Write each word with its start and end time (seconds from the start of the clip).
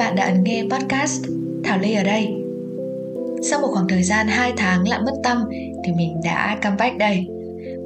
bạn 0.00 0.16
đã 0.16 0.24
ấn 0.24 0.44
nghe 0.44 0.64
podcast 0.70 1.24
Thảo 1.64 1.78
Lê 1.78 1.94
ở 1.94 2.02
đây. 2.02 2.34
Sau 3.42 3.60
một 3.60 3.68
khoảng 3.72 3.88
thời 3.88 4.02
gian 4.02 4.26
2 4.28 4.52
tháng 4.56 4.88
lại 4.88 5.00
mất 5.00 5.12
tâm 5.24 5.44
thì 5.84 5.92
mình 5.92 6.20
đã 6.24 6.58
comeback 6.62 6.98
đây. 6.98 7.26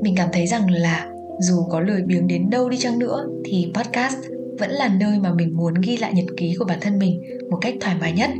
Mình 0.03 0.15
cảm 0.17 0.29
thấy 0.33 0.47
rằng 0.47 0.71
là 0.71 1.07
dù 1.41 1.65
có 1.71 1.81
lười 1.81 2.03
biếng 2.03 2.29
đến 2.29 2.51
đâu 2.51 2.69
đi 2.69 2.77
chăng 2.77 2.99
nữa 2.99 3.27
thì 3.45 3.73
podcast 3.75 4.17
vẫn 4.59 4.71
là 4.71 4.89
nơi 5.01 5.19
mà 5.19 5.33
mình 5.35 5.57
muốn 5.57 5.75
ghi 5.83 5.97
lại 5.97 6.13
nhật 6.15 6.25
ký 6.37 6.55
của 6.59 6.65
bản 6.65 6.79
thân 6.81 6.99
mình 6.99 7.23
một 7.51 7.59
cách 7.61 7.75
thoải 7.81 7.97
mái 8.01 8.13
nhất. 8.13 8.31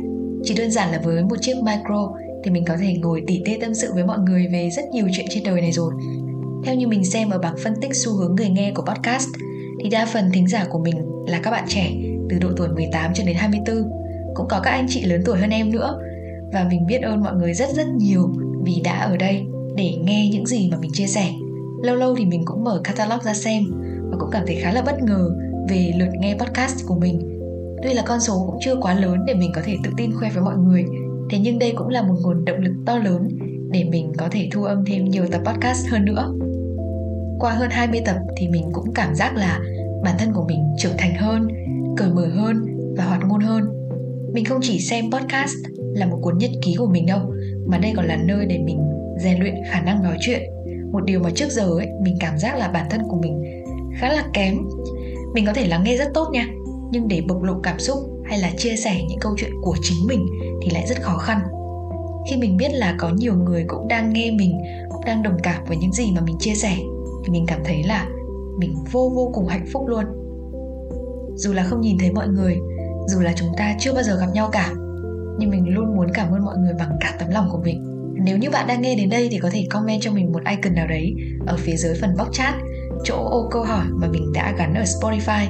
Chỉ 0.43 0.53
đơn 0.53 0.71
giản 0.71 0.91
là 0.91 1.01
với 1.03 1.23
một 1.23 1.35
chiếc 1.41 1.55
micro 1.55 2.13
thì 2.43 2.51
mình 2.51 2.65
có 2.65 2.77
thể 2.81 2.93
ngồi 2.93 3.23
tỉ 3.27 3.41
tê 3.45 3.57
tâm 3.61 3.73
sự 3.73 3.93
với 3.93 4.05
mọi 4.05 4.19
người 4.19 4.47
về 4.53 4.69
rất 4.69 4.85
nhiều 4.91 5.07
chuyện 5.15 5.25
trên 5.29 5.43
đời 5.43 5.61
này 5.61 5.71
rồi. 5.71 5.93
Theo 6.65 6.75
như 6.75 6.87
mình 6.87 7.05
xem 7.05 7.29
ở 7.29 7.39
bảng 7.39 7.55
phân 7.63 7.73
tích 7.81 7.95
xu 7.95 8.13
hướng 8.13 8.35
người 8.35 8.49
nghe 8.49 8.71
của 8.75 8.83
podcast 8.85 9.29
thì 9.83 9.89
đa 9.89 10.05
phần 10.05 10.31
thính 10.33 10.47
giả 10.47 10.65
của 10.69 10.79
mình 10.79 10.95
là 11.27 11.39
các 11.43 11.51
bạn 11.51 11.65
trẻ 11.67 11.91
từ 12.29 12.37
độ 12.39 12.49
tuổi 12.57 12.67
18 12.69 13.13
cho 13.13 13.23
đến 13.23 13.35
24 13.35 13.75
cũng 14.35 14.47
có 14.49 14.59
các 14.59 14.71
anh 14.71 14.85
chị 14.89 15.05
lớn 15.05 15.21
tuổi 15.25 15.37
hơn 15.37 15.49
em 15.49 15.71
nữa. 15.71 15.99
Và 16.53 16.67
mình 16.69 16.85
biết 16.87 17.01
ơn 17.01 17.23
mọi 17.23 17.35
người 17.35 17.53
rất 17.53 17.69
rất 17.69 17.87
nhiều 17.87 18.33
vì 18.63 18.81
đã 18.83 18.99
ở 18.99 19.17
đây 19.17 19.45
để 19.75 19.93
nghe 20.03 20.29
những 20.29 20.45
gì 20.45 20.69
mà 20.71 20.77
mình 20.77 20.91
chia 20.93 21.07
sẻ. 21.07 21.31
Lâu 21.83 21.95
lâu 21.95 22.15
thì 22.15 22.25
mình 22.25 22.41
cũng 22.45 22.63
mở 22.63 22.81
catalog 22.83 23.19
ra 23.23 23.33
xem 23.33 23.63
và 24.11 24.17
cũng 24.19 24.29
cảm 24.31 24.43
thấy 24.47 24.55
khá 24.55 24.71
là 24.71 24.81
bất 24.81 25.03
ngờ 25.03 25.29
về 25.69 25.93
lượt 25.97 26.09
nghe 26.19 26.35
podcast 26.39 26.85
của 26.87 26.95
mình. 26.95 27.39
Tuy 27.83 27.93
là 27.93 28.03
con 28.05 28.19
số 28.19 28.43
cũng 28.47 28.57
chưa 28.61 28.75
quá 28.75 28.93
lớn 28.93 29.17
để 29.27 29.33
mình 29.33 29.51
có 29.55 29.61
thể 29.65 29.75
tự 29.83 29.91
tin 29.97 30.11
khoe 30.19 30.29
với 30.29 30.43
mọi 30.43 30.57
người, 30.57 30.85
thế 31.29 31.39
nhưng 31.39 31.59
đây 31.59 31.73
cũng 31.75 31.89
là 31.89 32.01
một 32.01 32.15
nguồn 32.21 32.45
động 32.45 32.57
lực 32.57 32.73
to 32.85 32.97
lớn 32.97 33.29
để 33.71 33.83
mình 33.83 34.13
có 34.17 34.27
thể 34.31 34.49
thu 34.51 34.63
âm 34.63 34.85
thêm 34.85 35.05
nhiều 35.05 35.25
tập 35.31 35.41
podcast 35.45 35.87
hơn 35.91 36.05
nữa. 36.05 36.33
Qua 37.39 37.51
hơn 37.51 37.69
20 37.69 38.01
tập 38.05 38.15
thì 38.37 38.47
mình 38.47 38.69
cũng 38.73 38.93
cảm 38.93 39.15
giác 39.15 39.35
là 39.35 39.59
bản 40.03 40.15
thân 40.19 40.33
của 40.33 40.45
mình 40.47 40.59
trưởng 40.77 40.97
thành 40.97 41.15
hơn 41.15 41.47
cởi 41.97 42.09
mở 42.09 42.27
hơn 42.27 42.65
và 42.97 43.03
hoạt 43.03 43.21
ngôn 43.27 43.41
hơn. 43.41 43.63
Mình 44.33 44.45
không 44.45 44.59
chỉ 44.61 44.79
xem 44.79 45.11
podcast 45.11 45.55
là 45.77 46.05
một 46.05 46.19
cuốn 46.21 46.37
nhật 46.37 46.51
ký 46.61 46.75
của 46.77 46.87
mình 46.87 47.05
đâu, 47.05 47.19
mà 47.67 47.77
đây 47.77 47.93
còn 47.95 48.05
là 48.05 48.17
nơi 48.25 48.45
để 48.45 48.59
mình 48.65 48.79
rèn 49.23 49.39
luyện 49.39 49.55
khả 49.71 49.81
năng 49.81 50.03
nói 50.03 50.17
chuyện. 50.19 50.41
Một 50.91 51.03
điều 51.05 51.19
mà 51.19 51.29
trước 51.35 51.51
giờ 51.51 51.63
ấy, 51.63 51.87
mình 52.01 52.17
cảm 52.19 52.37
giác 52.37 52.57
là 52.57 52.67
bản 52.67 52.85
thân 52.89 53.01
của 53.09 53.17
mình 53.21 53.63
khá 53.99 54.13
là 54.13 54.23
kém. 54.33 54.57
Mình 55.33 55.45
có 55.45 55.53
thể 55.53 55.67
lắng 55.67 55.83
nghe 55.83 55.97
rất 55.97 56.11
tốt 56.13 56.29
nha, 56.31 56.47
nhưng 56.91 57.07
để 57.07 57.21
bộc 57.27 57.43
lộ 57.43 57.53
cảm 57.63 57.79
xúc 57.79 57.97
hay 58.25 58.39
là 58.39 58.51
chia 58.57 58.75
sẻ 58.75 59.01
những 59.09 59.19
câu 59.19 59.35
chuyện 59.37 59.51
của 59.61 59.75
chính 59.81 60.07
mình 60.07 60.25
thì 60.61 60.69
lại 60.73 60.85
rất 60.87 61.01
khó 61.01 61.17
khăn. 61.17 61.39
Khi 62.29 62.37
mình 62.37 62.57
biết 62.57 62.69
là 62.73 62.95
có 62.99 63.09
nhiều 63.09 63.35
người 63.35 63.65
cũng 63.67 63.87
đang 63.87 64.13
nghe 64.13 64.31
mình, 64.31 64.57
cũng 64.89 65.05
đang 65.05 65.23
đồng 65.23 65.37
cảm 65.43 65.63
với 65.67 65.77
những 65.77 65.93
gì 65.93 66.11
mà 66.15 66.21
mình 66.21 66.35
chia 66.39 66.55
sẻ, 66.55 66.75
thì 67.25 67.31
mình 67.31 67.45
cảm 67.47 67.59
thấy 67.65 67.83
là 67.83 68.07
mình 68.59 68.75
vô 68.91 69.11
vô 69.15 69.31
cùng 69.33 69.47
hạnh 69.47 69.65
phúc 69.73 69.83
luôn 69.87 70.05
dù 71.35 71.53
là 71.53 71.63
không 71.63 71.81
nhìn 71.81 71.97
thấy 71.99 72.11
mọi 72.11 72.27
người, 72.27 72.57
dù 73.07 73.19
là 73.19 73.33
chúng 73.35 73.49
ta 73.57 73.75
chưa 73.79 73.93
bao 73.93 74.03
giờ 74.03 74.17
gặp 74.19 74.27
nhau 74.33 74.49
cả, 74.51 74.71
nhưng 75.39 75.49
mình 75.49 75.73
luôn 75.73 75.95
muốn 75.95 76.07
cảm 76.13 76.31
ơn 76.31 76.45
mọi 76.45 76.57
người 76.57 76.73
bằng 76.79 76.97
cả 76.99 77.15
tấm 77.19 77.29
lòng 77.29 77.49
của 77.51 77.61
mình. 77.63 77.91
Nếu 78.25 78.37
như 78.37 78.49
bạn 78.49 78.67
đang 78.67 78.81
nghe 78.81 78.95
đến 78.95 79.09
đây 79.09 79.27
thì 79.31 79.39
có 79.39 79.49
thể 79.51 79.67
comment 79.69 80.01
cho 80.01 80.11
mình 80.11 80.31
một 80.31 80.41
icon 80.49 80.75
nào 80.75 80.87
đấy 80.87 81.15
ở 81.47 81.57
phía 81.57 81.75
dưới 81.75 81.93
phần 82.01 82.15
box 82.17 82.27
chat, 82.31 82.53
chỗ 83.03 83.15
ô 83.15 83.47
câu 83.51 83.63
hỏi 83.63 83.85
mà 83.91 84.07
mình 84.07 84.33
đã 84.33 84.55
gắn 84.57 84.73
ở 84.73 84.83
Spotify. 84.83 85.45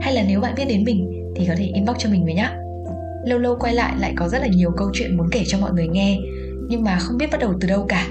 Hay 0.00 0.14
là 0.14 0.24
nếu 0.28 0.40
bạn 0.40 0.54
biết 0.56 0.64
đến 0.68 0.84
mình 0.84 1.32
thì 1.36 1.46
có 1.46 1.54
thể 1.56 1.64
inbox 1.64 1.96
cho 1.98 2.10
mình 2.10 2.24
với 2.24 2.34
nhé 2.34 2.50
lâu 3.24 3.38
lâu 3.38 3.56
quay 3.60 3.74
lại 3.74 3.94
lại 3.98 4.12
có 4.16 4.28
rất 4.28 4.38
là 4.38 4.46
nhiều 4.46 4.70
câu 4.76 4.90
chuyện 4.92 5.16
muốn 5.16 5.28
kể 5.32 5.44
cho 5.46 5.58
mọi 5.58 5.72
người 5.72 5.88
nghe, 5.88 6.18
nhưng 6.68 6.84
mà 6.84 6.98
không 6.98 7.18
biết 7.18 7.26
bắt 7.32 7.40
đầu 7.40 7.54
từ 7.60 7.68
đâu 7.68 7.84
cả. 7.88 8.06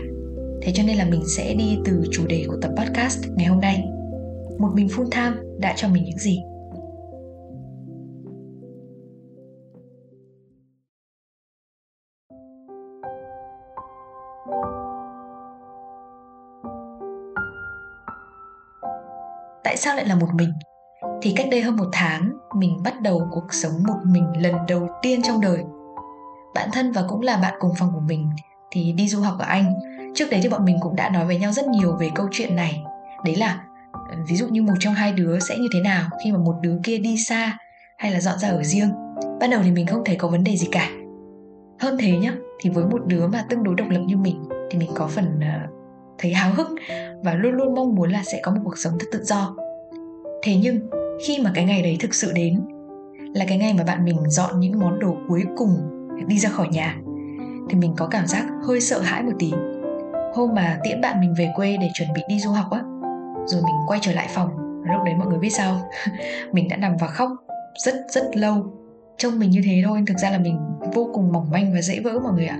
Thế 0.62 0.72
cho 0.76 0.84
nên 0.84 0.98
là 0.98 1.06
mình 1.06 1.24
sẽ 1.38 1.54
đi 1.54 1.78
từ 1.86 2.04
chủ 2.12 2.28
đề 2.28 2.46
của 2.48 2.56
tập 2.62 2.72
podcast 2.78 3.24
ngày 3.36 3.48
hôm 3.48 3.60
nay. 3.60 3.84
Một 4.60 4.70
mình 4.74 4.88
full 4.88 5.10
time 5.10 5.42
đã 5.60 5.74
cho 5.78 5.88
mình 5.88 6.04
những 6.04 6.18
gì? 6.18 6.40
Sao 19.80 19.96
lại 19.96 20.06
là 20.06 20.16
một 20.16 20.28
mình? 20.34 20.54
Thì 21.22 21.34
cách 21.36 21.48
đây 21.52 21.62
hơn 21.62 21.76
một 21.76 21.90
tháng 21.92 22.32
mình 22.56 22.84
bắt 22.84 23.02
đầu 23.02 23.28
cuộc 23.32 23.54
sống 23.54 23.84
một 23.88 23.98
mình 24.04 24.26
lần 24.38 24.56
đầu 24.68 24.88
tiên 25.02 25.22
trong 25.22 25.42
đời. 25.42 25.64
Bạn 26.56 26.70
thân 26.74 26.92
và 26.92 27.04
cũng 27.08 27.22
là 27.22 27.38
bạn 27.38 27.54
cùng 27.60 27.72
phòng 27.80 27.92
của 27.94 28.00
mình 28.00 28.30
thì 28.72 28.92
đi 28.92 29.10
du 29.10 29.22
học 29.22 29.36
ở 29.40 29.46
anh. 29.46 29.74
Trước 30.16 30.26
đấy 30.32 30.40
thì 30.44 30.50
bọn 30.50 30.66
mình 30.66 30.78
cũng 30.82 30.96
đã 30.96 31.10
nói 31.10 31.26
với 31.26 31.38
nhau 31.38 31.52
rất 31.52 31.68
nhiều 31.68 31.98
về 32.00 32.10
câu 32.16 32.28
chuyện 32.32 32.56
này. 32.56 32.84
Đấy 33.26 33.36
là 33.36 33.64
ví 34.28 34.36
dụ 34.36 34.48
như 34.48 34.62
một 34.62 34.74
trong 34.80 34.94
hai 34.94 35.14
đứa 35.14 35.40
sẽ 35.40 35.58
như 35.58 35.68
thế 35.74 35.80
nào 35.80 36.10
khi 36.24 36.32
mà 36.32 36.38
một 36.38 36.56
đứa 36.62 36.80
kia 36.84 36.98
đi 36.98 37.18
xa 37.18 37.58
hay 37.98 38.12
là 38.12 38.20
dọn 38.20 38.40
ra 38.40 38.50
ở 38.50 38.64
riêng. 38.64 38.90
Ban 39.40 39.50
đầu 39.50 39.62
thì 39.64 39.72
mình 39.72 39.88
không 39.88 40.02
thấy 40.06 40.16
có 40.16 40.28
vấn 40.28 40.44
đề 40.44 40.56
gì 40.58 40.68
cả. 40.72 40.90
Hơn 41.80 41.98
thế 42.00 42.18
nhá 42.18 42.34
thì 42.62 42.70
với 42.70 42.86
một 42.86 43.06
đứa 43.06 43.28
mà 43.28 43.46
tương 43.50 43.64
đối 43.64 43.76
độc 43.76 43.90
lập 43.90 44.02
như 44.06 44.18
mình 44.18 44.44
thì 44.72 44.80
mình 44.80 44.90
có 44.96 45.08
phần 45.08 45.40
uh, 45.40 45.70
thấy 46.18 46.34
háo 46.34 46.54
hức 46.54 46.68
và 47.24 47.34
luôn 47.34 47.52
luôn 47.54 47.76
mong 47.76 47.96
muốn 47.96 48.12
là 48.12 48.24
sẽ 48.24 48.40
có 48.44 48.52
một 48.52 48.62
cuộc 48.64 48.78
sống 48.78 48.94
thật 49.00 49.06
tự 49.12 49.24
do 49.24 49.56
thế 50.42 50.56
nhưng, 50.62 50.90
khi 51.26 51.40
mà 51.44 51.52
cái 51.56 51.66
ngày 51.66 51.82
đấy 51.82 51.98
thực 52.00 52.14
sự 52.14 52.32
đến, 52.32 52.62
là 53.34 53.46
cái 53.48 53.58
ngày 53.58 53.74
mà 53.74 53.84
bạn 53.84 54.06
mình 54.06 54.30
dọn 54.30 54.60
những 54.60 54.80
món 54.80 55.00
đồ 55.00 55.18
cuối 55.28 55.44
cùng 55.58 55.70
đi 56.28 56.40
ra 56.40 56.50
khỏi 56.50 56.68
nhà, 56.68 56.98
thì 57.70 57.76
mình 57.76 57.94
có 57.98 58.08
cảm 58.08 58.28
giác 58.28 58.46
hơi 58.68 58.82
sợ 58.82 59.00
hãi 59.00 59.24
một 59.24 59.32
tí. 59.40 59.54
Hôm 60.34 60.56
mà 60.56 60.80
tiễn 60.84 61.02
bạn 61.02 61.22
mình 61.22 61.34
về 61.38 61.50
quê 61.56 61.78
để 61.82 61.90
chuẩn 61.94 62.10
bị 62.16 62.22
đi 62.30 62.40
du 62.40 62.52
học 62.52 62.72
á, 62.72 62.82
rồi 63.46 63.62
mình 63.66 63.76
quay 63.88 64.00
trở 64.04 64.12
lại 64.14 64.28
phòng, 64.30 64.50
lúc 64.84 65.04
đấy 65.06 65.16
mọi 65.16 65.28
người 65.28 65.40
biết 65.40 65.50
sao 65.50 65.82
mình 66.52 66.68
đã 66.68 66.78
nằm 66.78 66.98
và 67.00 67.08
khóc 67.08 67.30
rất 67.86 67.96
rất 68.10 68.38
lâu. 68.38 68.74
Trông 69.18 69.40
mình 69.40 69.50
như 69.50 69.62
thế 69.66 69.82
thôi, 69.86 70.04
thực 70.08 70.18
ra 70.18 70.30
là 70.30 70.38
mình 70.38 70.60
vô 70.94 71.10
cùng 71.14 71.32
mỏng 71.32 71.50
manh 71.52 71.74
và 71.74 71.82
dễ 71.82 72.00
vỡ 72.00 72.20
mọi 72.24 72.34
người 72.34 72.46
ạ. 72.46 72.60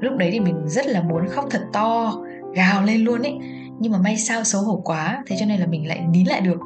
Lúc 0.00 0.16
đấy 0.16 0.30
thì 0.32 0.40
mình 0.40 0.68
rất 0.68 0.86
là 0.86 1.02
muốn 1.02 1.28
khóc 1.28 1.46
thật 1.50 1.62
to, 1.72 2.14
gào 2.54 2.82
lên 2.82 3.00
luôn 3.00 3.22
ấy. 3.22 3.38
Nhưng 3.78 3.92
mà 3.92 3.98
may 3.98 4.16
sao 4.16 4.44
xấu 4.44 4.62
hổ 4.62 4.82
quá, 4.84 5.24
thế 5.26 5.36
cho 5.40 5.46
nên 5.46 5.60
là 5.60 5.66
mình 5.66 5.88
lại 5.88 6.00
nín 6.10 6.26
lại 6.26 6.40
được 6.40 6.58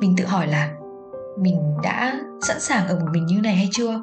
mình 0.00 0.14
tự 0.16 0.24
hỏi 0.24 0.46
là 0.46 0.70
mình 1.38 1.74
đã 1.82 2.20
sẵn 2.40 2.60
sàng 2.60 2.88
ở 2.88 2.94
một 2.94 3.06
mình 3.12 3.26
như 3.26 3.40
này 3.40 3.54
hay 3.54 3.68
chưa? 3.72 4.02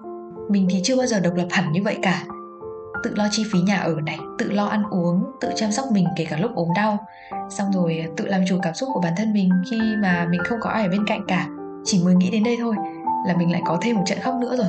Mình 0.49 0.67
thì 0.69 0.81
chưa 0.83 0.97
bao 0.97 1.05
giờ 1.05 1.19
độc 1.19 1.33
lập 1.35 1.47
hẳn 1.49 1.71
như 1.71 1.83
vậy 1.83 1.97
cả. 2.01 2.25
Tự 3.03 3.15
lo 3.15 3.27
chi 3.31 3.43
phí 3.51 3.59
nhà 3.61 3.77
ở 3.77 3.95
này, 4.05 4.17
tự 4.37 4.51
lo 4.51 4.65
ăn 4.65 4.83
uống, 4.91 5.23
tự 5.41 5.49
chăm 5.55 5.71
sóc 5.71 5.85
mình 5.91 6.05
kể 6.17 6.25
cả 6.29 6.37
lúc 6.37 6.51
ốm 6.55 6.67
đau. 6.75 6.97
Xong 7.49 7.71
rồi 7.73 7.97
à, 7.97 8.07
tự 8.17 8.25
làm 8.25 8.41
chủ 8.47 8.57
cảm 8.61 8.73
xúc 8.73 8.89
của 8.93 9.01
bản 9.01 9.13
thân 9.17 9.33
mình 9.33 9.49
khi 9.71 9.77
mà 10.01 10.27
mình 10.31 10.41
không 10.43 10.59
có 10.61 10.69
ai 10.69 10.83
ở 10.83 10.89
bên 10.89 11.05
cạnh 11.07 11.21
cả. 11.27 11.47
Chỉ 11.83 12.03
mới 12.03 12.15
nghĩ 12.15 12.29
đến 12.29 12.43
đây 12.43 12.57
thôi 12.59 12.75
là 13.27 13.35
mình 13.37 13.51
lại 13.51 13.61
có 13.65 13.77
thêm 13.81 13.95
một 13.95 14.03
trận 14.05 14.19
khóc 14.21 14.35
nữa 14.35 14.55
rồi. 14.57 14.67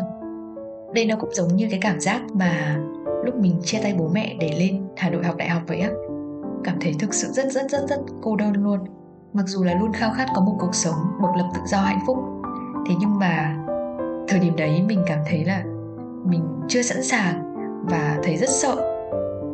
Đây 0.94 1.06
nó 1.06 1.16
cũng 1.16 1.34
giống 1.34 1.56
như 1.56 1.68
cái 1.70 1.78
cảm 1.82 2.00
giác 2.00 2.22
mà 2.32 2.76
lúc 3.24 3.36
mình 3.36 3.60
chia 3.64 3.78
tay 3.82 3.94
bố 3.98 4.10
mẹ 4.14 4.36
để 4.40 4.54
lên 4.58 4.82
hà 4.96 5.10
nội 5.10 5.24
học 5.24 5.36
đại 5.36 5.48
học 5.48 5.62
vậy 5.66 5.80
á. 5.80 5.90
Cảm 6.64 6.76
thấy 6.80 6.94
thực 6.98 7.14
sự 7.14 7.28
rất 7.32 7.52
rất 7.52 7.70
rất 7.70 7.88
rất 7.88 8.00
cô 8.22 8.36
đơn 8.36 8.52
luôn 8.52 8.80
mặc 9.34 9.48
dù 9.48 9.64
là 9.64 9.74
luôn 9.74 9.92
khao 9.92 10.10
khát 10.10 10.28
có 10.34 10.40
một 10.40 10.56
cuộc 10.60 10.74
sống 10.74 10.94
độc 11.22 11.30
lập 11.36 11.50
tự 11.54 11.60
do 11.66 11.78
hạnh 11.78 12.00
phúc, 12.06 12.18
thế 12.86 12.94
nhưng 13.00 13.18
mà 13.18 13.56
thời 14.28 14.40
điểm 14.40 14.56
đấy 14.56 14.82
mình 14.88 15.02
cảm 15.06 15.18
thấy 15.26 15.44
là 15.44 15.64
mình 16.24 16.42
chưa 16.68 16.82
sẵn 16.82 17.02
sàng 17.02 17.54
và 17.90 18.18
thấy 18.22 18.36
rất 18.36 18.50
sợ. 18.50 18.74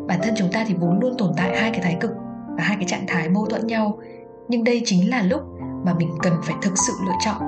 Bản 0.09 0.21
thân 0.23 0.35
chúng 0.37 0.53
ta 0.53 0.65
thì 0.69 0.75
vốn 0.75 1.01
luôn 1.01 1.15
tồn 1.19 1.33
tại 1.37 1.57
hai 1.57 1.71
cái 1.71 1.81
thái 1.83 1.97
cực 2.01 2.11
và 2.57 2.63
hai 2.63 2.77
cái 2.77 2.85
trạng 2.85 3.05
thái 3.07 3.29
mâu 3.29 3.47
thuẫn 3.47 3.67
nhau. 3.67 3.99
Nhưng 4.49 4.65
đây 4.65 4.83
chính 4.85 5.11
là 5.11 5.23
lúc 5.23 5.41
mà 5.85 5.95
mình 5.95 6.11
cần 6.23 6.33
phải 6.43 6.57
thực 6.63 6.73
sự 6.87 6.93
lựa 7.07 7.17
chọn. 7.25 7.43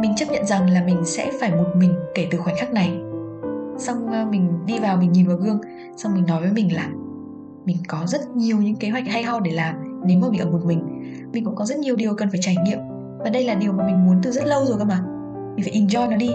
Mình 0.00 0.14
chấp 0.16 0.26
nhận 0.30 0.46
rằng 0.46 0.70
là 0.70 0.82
mình 0.84 1.04
sẽ 1.04 1.32
phải 1.40 1.50
một 1.50 1.68
mình 1.76 1.94
kể 2.14 2.28
từ 2.30 2.38
khoảnh 2.38 2.56
khắc 2.58 2.72
này. 2.72 3.00
Xong 3.78 4.12
ờ, 4.12 4.24
mình 4.30 4.66
đi 4.66 4.78
vào, 4.78 4.96
mình 4.96 5.12
nhìn 5.12 5.26
vào 5.26 5.36
gương, 5.36 5.60
xong 5.96 6.14
mình 6.14 6.26
nói 6.26 6.40
với 6.40 6.52
mình 6.52 6.76
là 6.76 6.88
mình 7.64 7.76
có 7.88 7.98
rất 8.06 8.36
nhiều 8.36 8.56
những 8.56 8.76
kế 8.76 8.90
hoạch 8.90 9.08
hay 9.08 9.22
ho 9.22 9.40
để 9.40 9.50
làm 9.50 9.87
nếu 10.04 10.18
mà 10.18 10.28
mình 10.30 10.40
ở 10.40 10.50
một 10.50 10.60
mình 10.64 10.82
mình 11.32 11.44
cũng 11.44 11.56
có 11.56 11.64
rất 11.64 11.78
nhiều 11.78 11.96
điều 11.96 12.14
cần 12.14 12.30
phải 12.30 12.40
trải 12.42 12.56
nghiệm. 12.64 12.78
Và 13.18 13.30
đây 13.30 13.44
là 13.44 13.54
điều 13.54 13.72
mà 13.72 13.86
mình 13.86 14.06
muốn 14.06 14.16
từ 14.22 14.30
rất 14.30 14.46
lâu 14.46 14.64
rồi 14.64 14.78
cơ 14.78 14.84
mà. 14.84 15.04
Mình 15.56 15.64
phải 15.64 15.72
enjoy 15.72 16.10
nó 16.10 16.16
đi. 16.16 16.30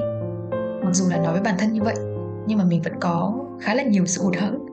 Mặc 0.84 0.94
dù 0.94 1.10
là 1.10 1.18
nói 1.18 1.34
với 1.34 1.42
bản 1.42 1.56
thân 1.60 1.74
như 1.74 1.82
vậy, 1.82 1.96
nhưng 2.48 2.58
mà 2.58 2.64
mình 2.64 2.82
vẫn 2.82 2.94
có 3.00 3.34
khá 3.62 3.76
là 3.76 3.84
nhiều 3.84 4.06
sự 4.06 4.24
hụt 4.24 4.36
hẫng. 4.36 4.66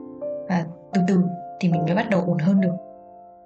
Và 0.49 0.65
từ 0.93 1.01
từ 1.07 1.21
thì 1.59 1.69
mình 1.69 1.85
mới 1.85 1.95
bắt 1.95 2.09
đầu 2.09 2.23
ổn 2.27 2.37
hơn 2.37 2.61
được. 2.61 2.73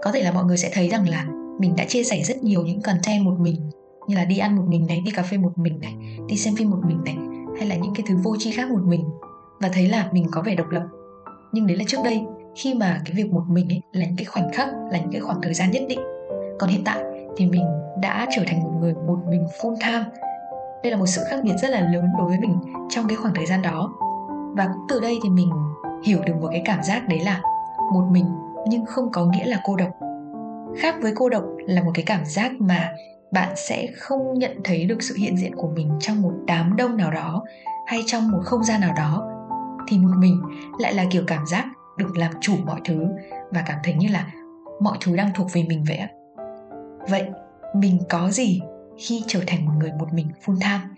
Có 0.03 0.11
thể 0.11 0.23
là 0.23 0.31
mọi 0.31 0.45
người 0.45 0.57
sẽ 0.57 0.69
thấy 0.73 0.89
rằng 0.89 1.09
là 1.09 1.25
mình 1.59 1.73
đã 1.77 1.85
chia 1.87 2.03
sẻ 2.03 2.21
rất 2.23 2.43
nhiều 2.43 2.61
những 2.65 2.81
content 2.81 3.25
một 3.25 3.35
mình, 3.39 3.69
như 4.07 4.15
là 4.15 4.25
đi 4.25 4.37
ăn 4.37 4.55
một 4.55 4.63
mình 4.67 4.85
này, 4.87 5.01
đi 5.05 5.11
cà 5.11 5.23
phê 5.23 5.37
một 5.37 5.57
mình 5.57 5.79
này, 5.81 5.95
đi 6.27 6.37
xem 6.37 6.55
phim 6.55 6.69
một 6.69 6.79
mình 6.87 6.99
này, 7.05 7.17
hay 7.57 7.67
là 7.67 7.75
những 7.75 7.93
cái 7.95 8.05
thứ 8.09 8.15
vô 8.23 8.35
tri 8.39 8.51
khác 8.51 8.71
một 8.71 8.81
mình, 8.85 9.05
và 9.61 9.69
thấy 9.73 9.87
là 9.87 10.09
mình 10.11 10.27
có 10.31 10.41
vẻ 10.41 10.55
độc 10.55 10.69
lập. 10.69 10.83
Nhưng 11.53 11.67
đấy 11.67 11.77
là 11.77 11.83
trước 11.87 11.97
đây 12.03 12.21
khi 12.55 12.73
mà 12.73 13.01
cái 13.05 13.13
việc 13.15 13.33
một 13.33 13.43
mình 13.47 13.69
ấy 13.69 13.81
là 13.91 14.05
những 14.05 14.15
cái 14.17 14.25
khoảnh 14.25 14.53
khắc, 14.53 14.69
là 14.91 14.99
những 14.99 15.11
cái 15.11 15.21
khoảng 15.21 15.41
thời 15.41 15.53
gian 15.53 15.71
nhất 15.71 15.83
định. 15.89 15.99
Còn 16.59 16.69
hiện 16.69 16.81
tại 16.85 17.03
thì 17.37 17.45
mình 17.45 17.65
đã 18.01 18.27
trở 18.35 18.43
thành 18.47 18.63
một 18.63 18.71
người 18.79 18.93
một 18.93 19.17
mình 19.29 19.45
full 19.61 19.75
time. 19.79 20.05
Đây 20.83 20.91
là 20.91 20.97
một 20.97 21.05
sự 21.05 21.21
khác 21.29 21.39
biệt 21.43 21.53
rất 21.61 21.71
là 21.71 21.79
lớn 21.93 22.05
đối 22.17 22.27
với 22.27 22.39
mình 22.39 22.59
trong 22.89 23.07
cái 23.07 23.17
khoảng 23.17 23.33
thời 23.33 23.45
gian 23.45 23.61
đó. 23.61 23.93
Và 24.57 24.65
cũng 24.73 24.85
từ 24.89 24.99
đây 24.99 25.19
thì 25.23 25.29
mình 25.29 25.49
hiểu 26.05 26.19
được 26.25 26.33
một 26.41 26.47
cái 26.51 26.61
cảm 26.65 26.83
giác 26.83 27.07
đấy 27.07 27.19
là 27.19 27.41
một 27.93 28.03
mình 28.11 28.25
nhưng 28.67 28.85
không 28.85 29.11
có 29.11 29.25
nghĩa 29.25 29.45
là 29.45 29.61
cô 29.65 29.75
độc. 29.75 29.89
Khác 30.77 30.95
với 31.01 31.13
cô 31.15 31.29
độc 31.29 31.43
là 31.67 31.83
một 31.83 31.91
cái 31.93 32.03
cảm 32.05 32.25
giác 32.25 32.51
mà 32.59 32.91
bạn 33.31 33.49
sẽ 33.55 33.87
không 33.97 34.39
nhận 34.39 34.57
thấy 34.63 34.85
được 34.85 35.03
sự 35.03 35.15
hiện 35.17 35.37
diện 35.37 35.55
của 35.55 35.67
mình 35.67 35.91
trong 35.99 36.21
một 36.21 36.33
đám 36.45 36.75
đông 36.75 36.97
nào 36.97 37.11
đó 37.11 37.43
hay 37.87 37.99
trong 38.05 38.31
một 38.31 38.39
không 38.43 38.63
gian 38.63 38.81
nào 38.81 38.93
đó. 38.97 39.31
Thì 39.87 39.97
một 39.97 40.13
mình 40.17 40.41
lại 40.79 40.93
là 40.93 41.05
kiểu 41.11 41.23
cảm 41.27 41.45
giác 41.45 41.65
được 41.97 42.17
làm 42.17 42.31
chủ 42.41 42.53
mọi 42.65 42.81
thứ 42.85 43.07
và 43.51 43.63
cảm 43.65 43.79
thấy 43.83 43.93
như 43.93 44.07
là 44.11 44.31
mọi 44.79 44.97
thứ 45.01 45.15
đang 45.15 45.31
thuộc 45.35 45.47
về 45.53 45.65
mình 45.67 45.83
vậy 45.87 45.97
ạ. 45.97 46.09
Vậy 47.09 47.25
mình 47.75 47.99
có 48.09 48.29
gì 48.29 48.61
khi 48.97 49.23
trở 49.27 49.39
thành 49.47 49.65
một 49.65 49.71
người 49.79 49.91
một 49.99 50.13
mình 50.13 50.27
full 50.45 50.59
time? 50.59 50.95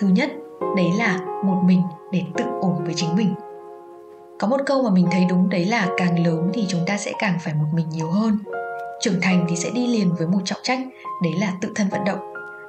Thứ 0.00 0.08
nhất, 0.08 0.30
đấy 0.76 0.88
là 0.98 1.20
một 1.44 1.62
mình 1.64 1.82
để 2.12 2.22
tự 2.36 2.44
ổn 2.60 2.84
với 2.84 2.94
chính 2.96 3.16
mình. 3.16 3.34
Có 4.38 4.48
một 4.48 4.60
câu 4.66 4.82
mà 4.82 4.90
mình 4.90 5.06
thấy 5.12 5.24
đúng, 5.28 5.48
đấy 5.48 5.64
là 5.64 5.88
càng 5.96 6.24
lớn 6.24 6.50
thì 6.54 6.66
chúng 6.68 6.80
ta 6.86 6.96
sẽ 6.96 7.12
càng 7.18 7.38
phải 7.40 7.54
một 7.54 7.66
mình 7.72 7.88
nhiều 7.88 8.10
hơn 8.10 8.38
trưởng 9.00 9.20
thành 9.22 9.46
thì 9.48 9.56
sẽ 9.56 9.70
đi 9.70 9.86
liền 9.86 10.14
với 10.18 10.26
một 10.26 10.40
trọng 10.44 10.58
trách, 10.62 10.78
đấy 11.22 11.32
là 11.40 11.52
tự 11.60 11.72
thân 11.74 11.88
vận 11.88 12.04
động. 12.04 12.18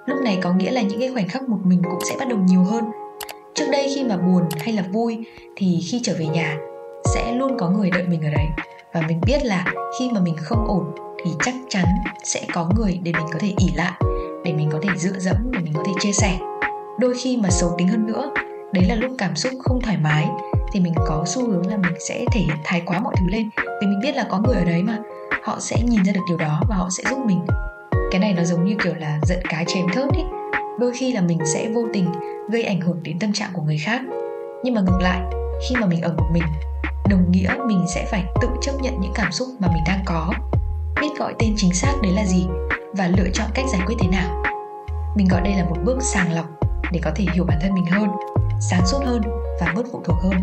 Lúc 0.05 0.17
này 0.23 0.37
có 0.41 0.53
nghĩa 0.53 0.71
là 0.71 0.81
những 0.81 0.99
cái 0.99 1.09
khoảnh 1.13 1.27
khắc 1.27 1.49
một 1.49 1.57
mình 1.63 1.81
cũng 1.83 1.99
sẽ 2.09 2.15
bắt 2.19 2.27
đầu 2.27 2.39
nhiều 2.39 2.63
hơn. 2.63 2.83
Trước 3.53 3.65
đây 3.71 3.91
khi 3.95 4.03
mà 4.03 4.17
buồn 4.17 4.43
hay 4.59 4.73
là 4.73 4.83
vui 4.91 5.25
thì 5.55 5.79
khi 5.87 5.99
trở 6.03 6.15
về 6.19 6.25
nhà, 6.25 6.57
sẽ 7.13 7.31
luôn 7.31 7.57
có 7.57 7.69
người 7.69 7.89
đợi 7.91 8.03
mình 8.03 8.21
ở 8.21 8.29
đấy. 8.29 8.45
Và 8.93 9.01
mình 9.07 9.21
biết 9.25 9.45
là 9.45 9.65
khi 9.99 10.09
mà 10.13 10.19
mình 10.19 10.35
không 10.37 10.67
ổn 10.67 10.83
thì 11.23 11.31
chắc 11.43 11.55
chắn 11.69 11.85
sẽ 12.23 12.45
có 12.53 12.69
người 12.77 12.99
để 13.03 13.11
mình 13.17 13.27
có 13.33 13.39
thể 13.39 13.53
ỉ 13.57 13.67
lại, 13.75 14.01
để 14.43 14.53
mình 14.53 14.69
có 14.71 14.79
thể 14.81 14.89
dựa 14.97 15.19
dẫm, 15.19 15.37
để 15.51 15.59
mình 15.59 15.73
có 15.73 15.83
thể 15.85 15.91
chia 15.99 16.11
sẻ. 16.11 16.39
Đôi 16.99 17.13
khi 17.23 17.37
mà 17.37 17.49
xấu 17.49 17.75
tính 17.77 17.87
hơn 17.87 18.07
nữa, 18.07 18.31
đấy 18.73 18.85
là 18.85 18.95
lúc 18.95 19.11
cảm 19.17 19.35
xúc 19.35 19.53
không 19.59 19.81
thoải 19.81 19.97
mái, 19.97 20.27
thì 20.73 20.79
mình 20.79 20.93
có 21.07 21.23
xu 21.27 21.47
hướng 21.47 21.67
là 21.67 21.77
mình 21.77 21.93
sẽ 21.99 22.25
thể 22.31 22.39
hiện 22.39 22.57
thái 22.63 22.81
quá 22.85 22.99
mọi 22.99 23.13
thứ 23.19 23.25
lên. 23.29 23.49
Vì 23.81 23.87
mình 23.87 23.99
biết 24.03 24.15
là 24.15 24.25
có 24.29 24.39
người 24.39 24.55
ở 24.55 24.65
đấy 24.65 24.83
mà 24.83 24.97
họ 25.49 25.59
sẽ 25.59 25.81
nhìn 25.83 26.03
ra 26.03 26.13
được 26.13 26.21
điều 26.27 26.37
đó 26.37 26.61
và 26.69 26.75
họ 26.75 26.89
sẽ 26.89 27.03
giúp 27.09 27.17
mình. 27.25 27.45
Cái 28.11 28.21
này 28.21 28.33
nó 28.33 28.43
giống 28.43 28.65
như 28.65 28.75
kiểu 28.83 28.93
là 28.95 29.19
giận 29.23 29.39
cá 29.49 29.63
chém 29.67 29.85
thớt 29.93 30.09
ấy. 30.09 30.23
đôi 30.79 30.91
khi 30.95 31.13
là 31.13 31.21
mình 31.21 31.39
sẽ 31.45 31.69
vô 31.73 31.81
tình 31.93 32.11
gây 32.49 32.63
ảnh 32.63 32.81
hưởng 32.81 33.03
đến 33.03 33.19
tâm 33.19 33.33
trạng 33.33 33.49
của 33.53 33.61
người 33.61 33.77
khác. 33.77 34.01
Nhưng 34.63 34.73
mà 34.73 34.81
ngược 34.81 34.99
lại, 35.01 35.21
khi 35.69 35.75
mà 35.75 35.87
mình 35.87 36.01
ở 36.01 36.13
một 36.17 36.29
mình, 36.31 36.43
đồng 37.09 37.31
nghĩa 37.31 37.55
mình 37.65 37.85
sẽ 37.87 38.05
phải 38.11 38.25
tự 38.41 38.47
chấp 38.61 38.71
nhận 38.81 39.01
những 39.01 39.11
cảm 39.15 39.31
xúc 39.31 39.47
mà 39.59 39.67
mình 39.67 39.83
đang 39.87 40.03
có. 40.05 40.33
Biết 41.01 41.09
gọi 41.19 41.33
tên 41.39 41.53
chính 41.57 41.73
xác 41.73 41.93
đấy 42.03 42.11
là 42.11 42.25
gì 42.25 42.47
và 42.93 43.07
lựa 43.07 43.29
chọn 43.33 43.47
cách 43.53 43.65
giải 43.71 43.81
quyết 43.85 43.95
thế 43.99 44.07
nào. 44.07 44.43
Mình 45.15 45.27
gọi 45.27 45.41
đây 45.41 45.53
là 45.53 45.65
một 45.65 45.77
bước 45.83 45.97
sàng 46.01 46.33
lọc 46.33 46.45
để 46.91 46.99
có 47.03 47.11
thể 47.15 47.25
hiểu 47.33 47.43
bản 47.43 47.57
thân 47.61 47.73
mình 47.73 47.85
hơn, 47.85 48.09
sáng 48.61 48.87
suốt 48.87 48.99
hơn 49.05 49.21
và 49.61 49.73
bớt 49.75 49.83
phụ 49.91 50.01
thuộc 50.05 50.17
hơn. 50.21 50.41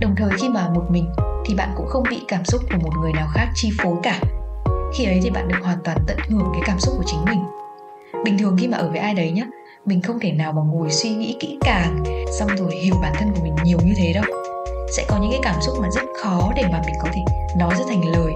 Đồng 0.00 0.14
thời 0.16 0.30
khi 0.38 0.48
mà 0.48 0.68
một 0.74 0.84
mình 0.90 1.08
thì 1.50 1.56
bạn 1.56 1.72
cũng 1.76 1.86
không 1.88 2.02
bị 2.10 2.20
cảm 2.28 2.44
xúc 2.44 2.62
của 2.70 2.78
một 2.82 2.90
người 3.00 3.12
nào 3.12 3.28
khác 3.32 3.48
chi 3.54 3.70
phối 3.78 3.96
cả. 4.02 4.20
Khi 4.94 5.04
ấy 5.04 5.20
thì 5.22 5.30
bạn 5.30 5.48
được 5.48 5.56
hoàn 5.62 5.78
toàn 5.84 5.98
tận 6.06 6.18
hưởng 6.28 6.50
cái 6.52 6.62
cảm 6.66 6.78
xúc 6.78 6.94
của 6.96 7.04
chính 7.06 7.24
mình. 7.24 7.44
Bình 8.24 8.38
thường 8.38 8.56
khi 8.60 8.68
mà 8.68 8.78
ở 8.78 8.88
với 8.90 8.98
ai 8.98 9.14
đấy 9.14 9.30
nhá, 9.30 9.44
mình 9.84 10.02
không 10.02 10.20
thể 10.20 10.32
nào 10.32 10.52
mà 10.52 10.62
ngồi 10.62 10.90
suy 10.90 11.10
nghĩ 11.10 11.36
kỹ 11.40 11.58
càng, 11.60 12.04
xong 12.38 12.48
rồi 12.56 12.76
hiểu 12.76 12.94
bản 13.02 13.12
thân 13.18 13.32
của 13.34 13.42
mình 13.42 13.54
nhiều 13.64 13.78
như 13.84 13.92
thế 13.96 14.12
đâu. 14.12 14.24
Sẽ 14.96 15.04
có 15.08 15.18
những 15.22 15.30
cái 15.30 15.40
cảm 15.42 15.60
xúc 15.60 15.74
mà 15.82 15.88
rất 15.90 16.02
khó 16.22 16.52
để 16.56 16.62
mà 16.72 16.82
mình 16.86 16.94
có 17.02 17.08
thể 17.12 17.20
nói 17.58 17.74
ra 17.78 17.84
thành 17.88 18.04
lời. 18.04 18.32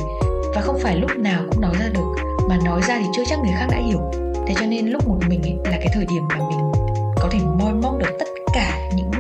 Và 0.55 0.61
không 0.61 0.79
phải 0.83 0.97
lúc 0.97 1.11
nào 1.17 1.43
cũng 1.51 1.61
nói 1.61 1.75
ra 1.81 1.87
được, 1.95 2.15
mà 2.49 2.59
nói 2.65 2.83
ra 2.83 2.99
thì 2.99 3.07
chưa 3.17 3.25
chắc 3.27 3.39
người 3.39 3.53
khác 3.59 3.67
đã 3.71 3.79
hiểu. 3.79 4.01
Thế 4.47 4.55
cho 4.61 4.67
nên 4.67 4.87
lúc 4.87 5.09
một 5.09 5.19
mình 5.29 5.43
ấy 5.43 5.59
là 5.65 5.77
cái 5.81 5.89
thời 5.95 6.07
điểm 6.11 6.29
mà 6.29 6.37
mình 6.37 6.73
có 7.17 7.29
thể 7.31 7.39
moi 7.59 7.75
móc 7.75 7.99
được 7.99 8.17
tất 8.19 8.27
cả 8.55 8.89
những 8.97 9.11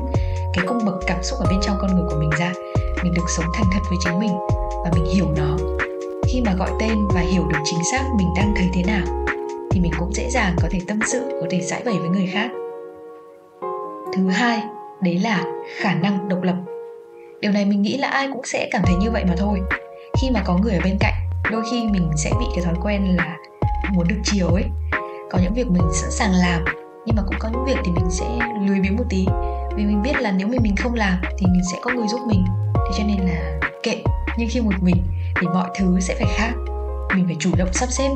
cái 0.55 0.65
cung 0.67 0.85
bậc 0.85 0.95
cảm 1.07 1.23
xúc 1.23 1.39
ở 1.41 1.47
bên 1.51 1.61
trong 1.63 1.77
con 1.81 1.95
người 1.95 2.05
của 2.11 2.17
mình 2.21 2.31
ra 2.39 2.53
mình 3.05 3.15
được 3.15 3.31
sống 3.31 3.47
thành 3.55 3.67
thật 3.73 3.81
với 3.89 3.99
chính 4.05 4.19
mình 4.19 4.39
và 4.85 4.91
mình 4.95 5.05
hiểu 5.15 5.27
nó. 5.37 5.57
Khi 6.29 6.41
mà 6.45 6.55
gọi 6.55 6.71
tên 6.81 6.99
và 7.15 7.21
hiểu 7.21 7.43
được 7.49 7.59
chính 7.65 7.85
xác 7.93 8.03
mình 8.17 8.29
đang 8.37 8.55
thấy 8.57 8.69
thế 8.75 8.83
nào, 8.83 9.25
thì 9.71 9.81
mình 9.81 9.93
cũng 9.99 10.13
dễ 10.13 10.31
dàng 10.31 10.57
có 10.63 10.69
thể 10.71 10.79
tâm 10.89 10.99
sự, 11.07 11.39
có 11.41 11.47
thể 11.51 11.61
giải 11.61 11.83
bày 11.85 11.95
với 11.99 12.09
người 12.09 12.27
khác. 12.27 12.51
Thứ 14.17 14.29
hai, 14.29 14.63
đấy 15.03 15.19
là 15.19 15.45
khả 15.77 15.95
năng 15.95 16.29
độc 16.29 16.43
lập. 16.43 16.57
Điều 17.41 17.53
này 17.53 17.65
mình 17.65 17.83
nghĩ 17.83 17.97
là 17.99 18.09
ai 18.09 18.29
cũng 18.33 18.45
sẽ 18.45 18.69
cảm 18.73 18.83
thấy 18.85 18.95
như 18.95 19.11
vậy 19.11 19.25
mà 19.25 19.35
thôi. 19.39 19.61
Khi 20.21 20.31
mà 20.31 20.43
có 20.47 20.59
người 20.59 20.73
ở 20.73 20.81
bên 20.85 20.97
cạnh, 21.01 21.15
đôi 21.51 21.63
khi 21.71 21.87
mình 21.91 22.11
sẽ 22.17 22.31
bị 22.39 22.47
cái 22.55 22.65
thói 22.65 22.75
quen 22.83 23.17
là 23.17 23.37
muốn 23.93 24.09
được 24.09 24.21
chiều 24.25 24.49
ấy. 24.49 24.65
Có 25.31 25.39
những 25.43 25.55
việc 25.55 25.71
mình 25.71 25.89
sẵn 25.93 26.11
sàng 26.11 26.33
làm, 26.33 26.65
nhưng 27.07 27.17
mà 27.17 27.23
cũng 27.27 27.37
có 27.39 27.49
những 27.53 27.65
việc 27.65 27.77
thì 27.85 27.93
mình 27.93 28.11
sẽ 28.11 28.27
lười 28.69 28.81
biếng 28.81 28.97
một 28.97 29.05
tí 29.11 29.27
vì 29.77 29.85
mình 29.85 30.03
biết 30.03 30.21
là 30.21 30.33
nếu 30.33 30.47
mà 30.49 30.57
mình 30.63 30.77
không 30.77 30.95
làm 30.95 31.19
thì 31.39 31.47
mình 31.47 31.63
sẽ 31.73 31.79
có 31.83 31.91
người 31.95 32.09
giúp 32.09 32.21
mình. 32.27 32.45
Thế 32.75 32.99
cho 32.99 33.05
nên 33.07 33.19
là 33.19 33.61
kệ. 33.83 34.03
Nhưng 34.39 34.49
khi 34.51 34.61
một 34.61 34.75
mình 34.81 34.97
thì 35.41 35.47
mọi 35.47 35.71
thứ 35.79 36.01
sẽ 36.01 36.15
phải 36.15 36.29
khác. 36.37 36.53
Mình 37.15 37.25
phải 37.27 37.37
chủ 37.39 37.51
động 37.57 37.73
sắp 37.73 37.89
xếp 37.91 38.11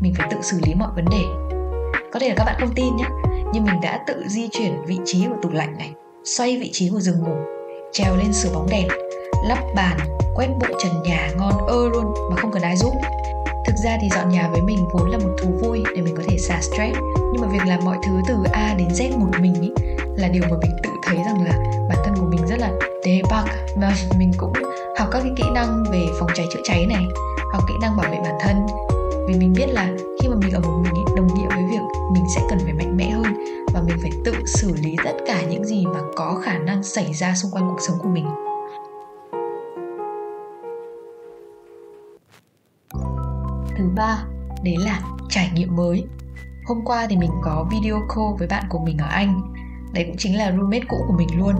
mình 0.00 0.14
phải 0.14 0.28
tự 0.30 0.36
xử 0.42 0.60
lý 0.66 0.74
mọi 0.74 0.88
vấn 0.94 1.04
đề. 1.04 1.22
Có 2.12 2.20
thể 2.20 2.28
là 2.28 2.34
các 2.36 2.44
bạn 2.44 2.56
không 2.60 2.74
tin 2.74 2.96
nhé 2.96 3.06
nhưng 3.52 3.64
mình 3.64 3.80
đã 3.82 4.04
tự 4.06 4.24
di 4.26 4.48
chuyển 4.48 4.82
vị 4.86 4.98
trí 5.04 5.26
của 5.26 5.36
tủ 5.42 5.50
lạnh 5.50 5.78
này 5.78 5.90
xoay 6.24 6.56
vị 6.56 6.70
trí 6.72 6.88
của 6.88 7.00
giường 7.00 7.18
ngủ 7.18 7.36
trèo 7.92 8.16
lên 8.16 8.32
sửa 8.32 8.50
bóng 8.54 8.66
đèn 8.70 8.88
lắp 9.48 9.58
bàn 9.76 9.98
quét 10.34 10.48
bụi 10.60 10.72
trần 10.82 11.02
nhà 11.02 11.30
ngon 11.38 11.66
ơ 11.66 11.88
luôn 11.92 12.14
mà 12.30 12.36
không 12.36 12.52
cần 12.52 12.62
ai 12.62 12.76
giúp. 12.76 12.92
Thực 13.66 13.76
ra 13.84 13.98
thì 14.00 14.08
dọn 14.14 14.28
nhà 14.28 14.48
với 14.52 14.62
mình 14.62 14.78
vốn 14.92 15.10
là 15.10 15.18
một 15.18 15.36
thú 15.42 15.50
vui 15.62 15.82
để 15.94 16.02
mình 16.02 16.14
có 16.16 16.22
thể 16.28 16.38
xả 16.38 16.60
stress 16.60 16.98
nhưng 17.32 17.42
mà 17.42 17.48
việc 17.48 17.66
làm 17.66 17.80
mọi 17.84 17.96
thứ 18.06 18.12
từ 18.28 18.34
a 18.52 18.74
đến 18.78 18.88
z 18.88 19.18
một 19.18 19.30
mình 19.40 19.54
ý, 19.60 19.70
là 20.16 20.28
điều 20.28 20.42
mà 20.50 20.56
mình 20.62 20.70
tự 20.82 20.89
thấy 21.10 21.24
rằng 21.24 21.44
là 21.44 21.52
bản 21.88 21.98
thân 22.04 22.14
của 22.20 22.26
mình 22.26 22.46
rất 22.46 22.58
là 22.58 22.70
đề 23.04 23.22
bạc 23.30 23.44
và 23.76 23.94
mình 24.18 24.32
cũng 24.36 24.52
học 24.98 25.08
các 25.12 25.20
cái 25.22 25.32
kỹ 25.36 25.44
năng 25.54 25.84
về 25.92 26.06
phòng 26.18 26.30
cháy 26.34 26.46
chữa 26.52 26.60
cháy 26.64 26.86
này, 26.86 27.06
học 27.52 27.64
kỹ 27.68 27.74
năng 27.82 27.96
bảo 27.96 28.10
vệ 28.10 28.18
bản 28.24 28.34
thân. 28.40 28.66
Vì 29.28 29.34
mình 29.38 29.52
biết 29.52 29.66
là 29.66 29.92
khi 30.22 30.28
mà 30.28 30.36
mình 30.36 30.52
ở 30.52 30.60
một 30.60 30.82
mình 30.82 31.04
đồng 31.16 31.26
nghĩa 31.34 31.48
với 31.48 31.64
việc 31.70 31.80
mình 32.12 32.24
sẽ 32.34 32.40
cần 32.50 32.58
phải 32.64 32.72
mạnh 32.72 32.96
mẽ 32.96 33.10
hơn 33.10 33.34
và 33.74 33.82
mình 33.86 33.96
phải 34.02 34.10
tự 34.24 34.34
xử 34.46 34.74
lý 34.82 34.96
tất 35.04 35.16
cả 35.26 35.42
những 35.50 35.64
gì 35.64 35.86
mà 35.86 36.00
có 36.16 36.40
khả 36.44 36.58
năng 36.58 36.82
xảy 36.82 37.12
ra 37.12 37.34
xung 37.34 37.50
quanh 37.50 37.68
cuộc 37.68 37.80
sống 37.80 37.96
của 38.02 38.08
mình. 38.08 38.26
Thứ 43.76 43.84
ba, 43.96 44.24
đấy 44.62 44.76
là 44.78 45.00
trải 45.28 45.50
nghiệm 45.54 45.76
mới. 45.76 46.04
Hôm 46.66 46.84
qua 46.84 47.06
thì 47.10 47.16
mình 47.16 47.30
có 47.42 47.66
video 47.70 47.96
call 48.08 48.38
với 48.38 48.48
bạn 48.48 48.64
của 48.68 48.78
mình 48.78 48.98
ở 48.98 49.06
anh 49.10 49.59
đấy 49.92 50.04
cũng 50.04 50.16
chính 50.16 50.38
là 50.38 50.52
roommate 50.52 50.84
cũ 50.88 50.96
của 51.08 51.14
mình 51.18 51.28
luôn. 51.38 51.54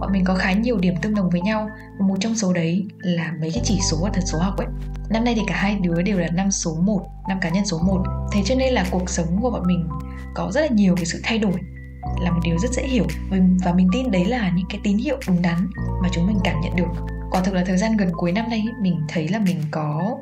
Bọn 0.00 0.12
mình 0.12 0.24
có 0.24 0.34
khá 0.34 0.52
nhiều 0.52 0.78
điểm 0.78 0.94
tương 1.02 1.14
đồng 1.14 1.30
với 1.30 1.40
nhau, 1.40 1.70
và 1.98 2.06
một 2.06 2.16
trong 2.20 2.34
số 2.34 2.52
đấy 2.52 2.86
là 2.98 3.32
mấy 3.40 3.50
cái 3.54 3.62
chỉ 3.64 3.78
số 3.90 3.96
và 4.02 4.10
thật 4.14 4.22
số 4.24 4.38
học 4.38 4.56
ấy. 4.56 4.66
Năm 5.10 5.24
nay 5.24 5.34
thì 5.34 5.42
cả 5.46 5.56
hai 5.56 5.74
đứa 5.74 6.02
đều 6.02 6.18
là 6.18 6.28
năm 6.28 6.50
số 6.50 6.74
1 6.74 7.06
năm 7.28 7.38
cá 7.40 7.48
nhân 7.48 7.66
số 7.66 7.78
1 7.78 8.02
thế 8.32 8.42
cho 8.44 8.54
nên 8.54 8.74
là 8.74 8.86
cuộc 8.90 9.10
sống 9.10 9.42
của 9.42 9.50
bọn 9.50 9.62
mình 9.66 9.88
có 10.34 10.50
rất 10.52 10.60
là 10.60 10.68
nhiều 10.70 10.96
cái 10.96 11.04
sự 11.04 11.20
thay 11.22 11.38
đổi, 11.38 11.54
là 12.20 12.30
một 12.30 12.40
điều 12.44 12.58
rất 12.58 12.70
dễ 12.72 12.82
hiểu. 12.82 13.04
Và 13.64 13.72
mình 13.72 13.88
tin 13.92 14.10
đấy 14.10 14.24
là 14.24 14.52
những 14.56 14.66
cái 14.68 14.80
tín 14.84 14.98
hiệu 14.98 15.16
đúng 15.28 15.42
đắn 15.42 15.66
mà 16.02 16.08
chúng 16.12 16.26
mình 16.26 16.38
cảm 16.44 16.60
nhận 16.60 16.76
được. 16.76 16.88
Quả 17.30 17.40
thực 17.40 17.54
là 17.54 17.64
thời 17.66 17.76
gian 17.76 17.96
gần 17.96 18.10
cuối 18.12 18.32
năm 18.32 18.50
nay, 18.50 18.64
mình 18.82 19.00
thấy 19.08 19.28
là 19.28 19.38
mình 19.38 19.62
có 19.70 20.18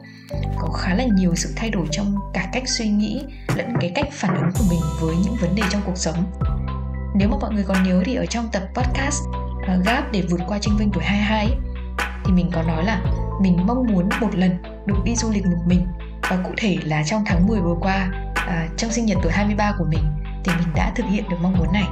có 0.58 0.68
khá 0.68 0.94
là 0.94 1.04
nhiều 1.04 1.34
sự 1.34 1.52
thay 1.56 1.70
đổi 1.70 1.86
trong 1.90 2.14
cả 2.34 2.48
cách 2.52 2.68
suy 2.68 2.88
nghĩ 2.88 3.22
lẫn 3.56 3.72
cái 3.80 3.92
cách 3.94 4.08
phản 4.12 4.36
ứng 4.36 4.50
của 4.58 4.64
mình 4.70 4.80
với 5.00 5.16
những 5.24 5.34
vấn 5.40 5.54
đề 5.54 5.62
trong 5.70 5.82
cuộc 5.86 5.96
sống 5.96 6.16
nếu 7.18 7.28
mà 7.28 7.36
mọi 7.40 7.54
người 7.54 7.64
còn 7.64 7.82
nhớ 7.82 8.02
thì 8.04 8.14
ở 8.14 8.26
trong 8.26 8.48
tập 8.52 8.62
podcast 8.74 9.22
uh, 9.56 9.84
gap 9.86 10.12
để 10.12 10.22
vượt 10.30 10.40
qua 10.48 10.58
tranh 10.58 10.76
vinh 10.76 10.90
tuổi 10.90 11.04
22 11.04 11.46
ấy, 11.46 11.56
thì 12.24 12.32
mình 12.32 12.50
có 12.52 12.62
nói 12.62 12.84
là 12.84 13.00
mình 13.40 13.66
mong 13.66 13.86
muốn 13.92 14.08
một 14.20 14.34
lần 14.34 14.58
được 14.86 14.96
đi 15.04 15.16
du 15.16 15.30
lịch 15.30 15.46
một 15.46 15.62
mình. 15.66 15.86
Và 16.30 16.36
cụ 16.44 16.50
thể 16.56 16.78
là 16.84 17.02
trong 17.02 17.22
tháng 17.26 17.46
10 17.46 17.60
vừa 17.60 17.76
qua 17.80 18.08
à, 18.34 18.68
trong 18.76 18.90
sinh 18.90 19.06
nhật 19.06 19.18
tuổi 19.22 19.32
23 19.32 19.72
của 19.78 19.84
mình 19.84 20.04
thì 20.44 20.52
mình 20.58 20.68
đã 20.74 20.92
thực 20.94 21.06
hiện 21.10 21.28
được 21.30 21.36
mong 21.42 21.58
muốn 21.58 21.72
này. 21.72 21.84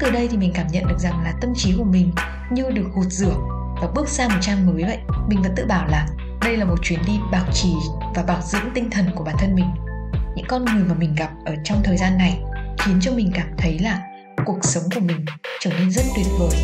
Từ 0.00 0.10
đây 0.10 0.28
thì 0.28 0.36
mình 0.36 0.52
cảm 0.54 0.66
nhận 0.66 0.88
được 0.88 0.98
rằng 0.98 1.24
là 1.24 1.32
tâm 1.40 1.52
trí 1.56 1.74
của 1.78 1.84
mình 1.84 2.12
như 2.50 2.70
được 2.70 2.86
gột 2.94 3.12
rửa 3.12 3.34
và 3.80 3.88
bước 3.94 4.08
sang 4.08 4.28
một 4.28 4.38
trang 4.40 4.66
mới 4.66 4.84
vậy. 4.84 4.98
Mình 5.28 5.42
vẫn 5.42 5.52
tự 5.56 5.66
bảo 5.66 5.86
là 5.88 6.06
đây 6.40 6.56
là 6.56 6.64
một 6.64 6.76
chuyến 6.82 7.00
đi 7.06 7.18
bảo 7.32 7.44
trì 7.52 7.72
và 8.14 8.22
bảo 8.22 8.40
dưỡng 8.42 8.70
tinh 8.74 8.90
thần 8.90 9.06
của 9.14 9.24
bản 9.24 9.34
thân 9.38 9.54
mình. 9.54 9.70
Những 10.36 10.46
con 10.48 10.64
người 10.64 10.84
mà 10.84 10.94
mình 10.94 11.14
gặp 11.14 11.30
ở 11.44 11.54
trong 11.64 11.80
thời 11.84 11.96
gian 11.96 12.18
này 12.18 12.40
khiến 12.78 12.98
cho 13.00 13.12
mình 13.12 13.30
cảm 13.34 13.48
thấy 13.58 13.78
là 13.78 14.09
cuộc 14.46 14.58
sống 14.62 14.82
của 14.94 15.00
mình 15.00 15.24
trở 15.60 15.70
nên 15.70 15.90
rất 15.90 16.02
tuyệt 16.16 16.26
vời, 16.38 16.56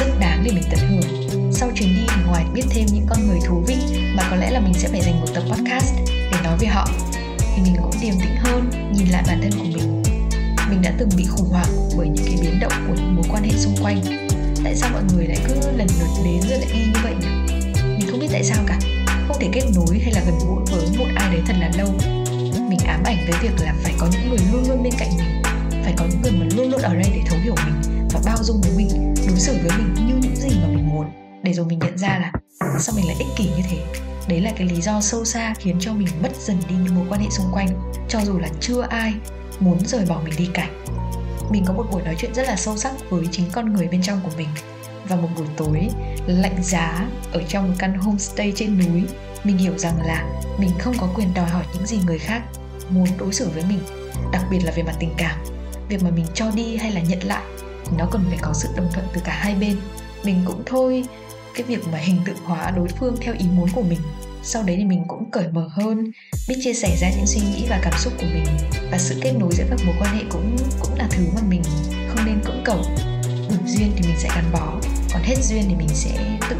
rất 0.00 0.06
đáng 0.20 0.42
để 0.44 0.52
mình 0.52 0.64
tận 0.70 0.80
hưởng. 0.88 1.52
Sau 1.52 1.70
chuyến 1.74 1.88
đi 1.88 2.02
thì 2.08 2.22
ngoài 2.26 2.44
biết 2.54 2.62
thêm 2.70 2.86
những 2.92 3.06
con 3.08 3.26
người 3.26 3.38
thú 3.46 3.64
vị 3.66 3.76
mà 4.16 4.22
có 4.30 4.36
lẽ 4.36 4.50
là 4.50 4.60
mình 4.60 4.74
sẽ 4.74 4.88
phải 4.88 5.00
dành 5.00 5.20
một 5.20 5.26
tập 5.34 5.42
podcast 5.50 5.94
để 6.08 6.38
nói 6.44 6.56
về 6.60 6.66
họ, 6.68 6.88
thì 7.38 7.62
mình 7.62 7.76
cũng 7.82 7.94
điềm 8.02 8.14
tĩnh 8.20 8.36
hơn, 8.36 8.70
nhìn 8.92 9.08
lại 9.08 9.24
bản 9.26 9.40
thân 9.42 9.52
của 9.58 9.64
mình. 9.64 10.02
Mình 10.70 10.82
đã 10.82 10.92
từng 10.98 11.08
bị 11.16 11.24
khủng 11.24 11.48
hoảng 11.50 11.88
bởi 11.96 12.08
những 12.08 12.24
cái 12.26 12.36
biến 12.42 12.60
động 12.60 12.72
của 12.88 12.94
những 12.94 13.16
mối 13.16 13.24
quan 13.28 13.44
hệ 13.44 13.50
xung 13.56 13.76
quanh. 13.82 14.00
Tại 14.64 14.76
sao 14.76 14.90
mọi 14.92 15.02
người 15.14 15.26
lại 15.26 15.38
cứ 15.48 15.54
lần 15.54 15.86
lượt 16.00 16.22
đến 16.24 16.40
rồi 16.48 16.58
lại 16.58 16.68
đi 16.72 16.78
như 16.78 17.00
vậy 17.02 17.14
nhỉ? 17.20 17.54
Mình 17.98 18.08
không 18.10 18.20
biết 18.20 18.28
tại 18.32 18.44
sao 18.44 18.58
cả. 18.66 18.78
Không 19.28 19.36
thể 19.40 19.48
kết 19.52 19.62
nối 19.74 19.98
hay 19.98 20.12
là 20.12 20.22
gần 20.26 20.38
gũi 20.38 20.64
với 20.70 20.98
một 20.98 21.06
ai 21.14 21.32
đấy 21.32 21.42
thật 21.46 21.54
là 21.60 21.70
lâu. 21.78 21.88
Mình 22.68 22.78
ám 22.86 23.02
ảnh 23.04 23.16
với 23.26 23.40
việc 23.42 23.64
là 23.64 23.74
phải 23.82 23.92
có 23.98 24.08
những 24.12 24.28
người 24.28 24.38
luôn 24.52 24.68
luôn 24.68 24.82
bên 24.82 24.92
cạnh 24.98 25.08
mình 25.18 25.42
phải 25.82 25.94
có 25.96 26.04
những 26.10 26.22
người 26.22 26.32
mà 26.32 26.46
luôn 26.56 26.70
luôn 26.70 26.80
ở 26.82 26.94
đây 26.94 27.10
để 27.14 27.20
thấu 27.26 27.38
hiểu 27.38 27.54
mình 27.64 28.08
và 28.12 28.20
bao 28.24 28.36
dung 28.42 28.60
với 28.60 28.72
mình, 28.76 29.14
đối 29.28 29.36
xử 29.36 29.52
với 29.52 29.78
mình 29.78 30.06
như 30.06 30.14
những 30.22 30.36
gì 30.36 30.50
mà 30.62 30.68
mình 30.68 30.88
muốn. 30.88 31.06
Để 31.42 31.52
rồi 31.52 31.66
mình 31.66 31.78
nhận 31.78 31.98
ra 31.98 32.08
là 32.08 32.32
sao 32.78 32.96
mình 32.96 33.06
lại 33.06 33.16
ích 33.18 33.28
kỷ 33.36 33.44
như 33.44 33.62
thế? 33.70 33.84
Đấy 34.28 34.40
là 34.40 34.52
cái 34.56 34.66
lý 34.66 34.80
do 34.80 35.00
sâu 35.00 35.24
xa 35.24 35.54
khiến 35.58 35.76
cho 35.80 35.92
mình 35.92 36.08
mất 36.22 36.30
dần 36.40 36.56
đi 36.68 36.74
những 36.84 36.94
mối 36.94 37.06
quan 37.08 37.20
hệ 37.20 37.30
xung 37.30 37.46
quanh. 37.52 37.92
Cho 38.08 38.20
dù 38.20 38.38
là 38.38 38.48
chưa 38.60 38.82
ai 38.90 39.14
muốn 39.60 39.78
rời 39.86 40.04
bỏ 40.08 40.20
mình 40.24 40.34
đi 40.38 40.48
cả, 40.54 40.68
mình 41.50 41.64
có 41.66 41.72
một 41.72 41.86
buổi 41.92 42.02
nói 42.02 42.14
chuyện 42.18 42.34
rất 42.34 42.46
là 42.48 42.56
sâu 42.56 42.76
sắc 42.76 42.92
với 43.10 43.28
chính 43.30 43.50
con 43.52 43.72
người 43.72 43.88
bên 43.88 44.02
trong 44.02 44.20
của 44.24 44.30
mình. 44.36 44.48
Và 45.08 45.16
một 45.16 45.28
buổi 45.36 45.46
tối 45.56 45.88
lạnh 46.26 46.62
giá 46.62 47.08
ở 47.32 47.42
trong 47.48 47.68
một 47.68 47.74
căn 47.78 47.94
homestay 47.94 48.52
trên 48.56 48.78
núi, 48.78 49.02
mình 49.44 49.58
hiểu 49.58 49.78
rằng 49.78 50.06
là 50.06 50.42
mình 50.58 50.70
không 50.78 50.94
có 50.98 51.08
quyền 51.14 51.34
đòi 51.34 51.48
hỏi 51.48 51.64
những 51.74 51.86
gì 51.86 51.98
người 52.06 52.18
khác 52.18 52.42
muốn 52.90 53.08
đối 53.18 53.32
xử 53.32 53.48
với 53.54 53.64
mình, 53.68 53.78
đặc 54.32 54.42
biệt 54.50 54.58
là 54.64 54.72
về 54.76 54.82
mặt 54.82 54.94
tình 55.00 55.14
cảm 55.16 55.38
việc 55.92 56.02
mà 56.02 56.10
mình 56.10 56.26
cho 56.34 56.50
đi 56.50 56.76
hay 56.76 56.90
là 56.90 57.00
nhận 57.00 57.22
lại 57.22 57.42
nó 57.98 58.08
cần 58.10 58.24
phải 58.28 58.38
có 58.42 58.52
sự 58.54 58.68
đồng 58.76 58.88
thuận 58.94 59.06
từ 59.14 59.20
cả 59.24 59.32
hai 59.32 59.54
bên. 59.54 59.76
Mình 60.24 60.42
cũng 60.44 60.62
thôi 60.66 61.04
cái 61.54 61.62
việc 61.62 61.88
mà 61.92 61.98
hình 61.98 62.16
tượng 62.24 62.36
hóa 62.44 62.70
đối 62.70 62.88
phương 62.88 63.16
theo 63.20 63.34
ý 63.38 63.46
muốn 63.52 63.68
của 63.74 63.82
mình, 63.82 63.98
sau 64.42 64.62
đấy 64.62 64.76
thì 64.76 64.84
mình 64.84 65.04
cũng 65.08 65.30
cởi 65.30 65.48
mở 65.52 65.68
hơn, 65.72 66.10
biết 66.48 66.54
chia 66.64 66.72
sẻ 66.72 66.96
ra 67.00 67.10
những 67.16 67.26
suy 67.26 67.40
nghĩ 67.40 67.66
và 67.70 67.80
cảm 67.82 67.92
xúc 67.98 68.12
của 68.20 68.26
mình. 68.34 68.44
Và 68.90 68.98
sự 68.98 69.20
kết 69.22 69.32
nối 69.40 69.52
giữa 69.52 69.64
các 69.70 69.80
mối 69.86 69.94
quan 70.00 70.16
hệ 70.16 70.22
cũng 70.30 70.56
cũng 70.80 70.94
là 70.98 71.08
thứ 71.10 71.22
mà 71.34 71.40
mình 71.48 71.62
không 72.08 72.26
nên 72.26 72.40
cưỡng 72.44 72.62
cầu. 72.64 72.82
Đủ 73.50 73.56
duyên 73.66 73.92
thì 73.96 74.08
mình 74.08 74.16
sẽ 74.18 74.28
gắn 74.34 74.44
bó, 74.52 74.80
còn 75.12 75.22
hết 75.22 75.36
duyên 75.42 75.64
thì 75.68 75.74
mình 75.74 75.88
sẽ 75.88 76.38
tự 76.50 76.56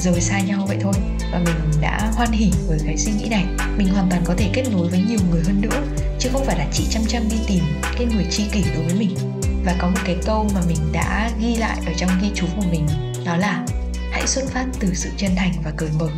rời 0.00 0.20
xa 0.20 0.40
nhau 0.40 0.64
vậy 0.68 0.78
thôi. 0.80 0.92
Và 1.32 1.38
mình 1.44 1.80
đã 1.80 2.10
hoan 2.14 2.32
hỉ 2.32 2.50
với 2.68 2.78
cái 2.86 2.96
suy 2.96 3.12
nghĩ 3.12 3.28
này. 3.28 3.44
Mình 3.76 3.88
hoàn 3.88 4.10
toàn 4.10 4.22
có 4.24 4.34
thể 4.36 4.50
kết 4.52 4.64
nối 4.72 4.88
với 4.88 5.04
nhiều 5.08 5.18
người 5.30 5.42
hơn 5.46 5.60
nữa, 5.60 5.82
chứ 6.18 6.28
không 6.32 6.44
phải 6.44 6.58
là 6.58 6.66
chỉ 6.72 6.86
chăm 6.90 7.02
chăm 7.08 7.22
đi 7.30 7.36
tìm 7.46 7.64
cái 7.96 8.06
người 8.14 8.26
tri 8.30 8.48
kỷ 8.52 8.64
đối 8.74 8.84
với 8.84 8.94
mình. 8.98 9.16
Và 9.64 9.76
có 9.80 9.88
một 9.88 10.00
cái 10.04 10.16
câu 10.26 10.46
mà 10.54 10.60
mình 10.68 10.92
đã 10.92 11.30
ghi 11.40 11.56
lại 11.56 11.78
ở 11.86 11.92
trong 11.96 12.10
ghi 12.22 12.30
chú 12.34 12.46
của 12.56 12.66
mình, 12.70 12.86
đó 13.26 13.36
là 13.36 13.66
hãy 14.12 14.26
xuất 14.26 14.44
phát 14.44 14.66
từ 14.80 14.94
sự 14.94 15.10
chân 15.16 15.30
thành 15.36 15.52
và 15.64 15.72
cởi 15.76 15.88
mở. 15.98 16.08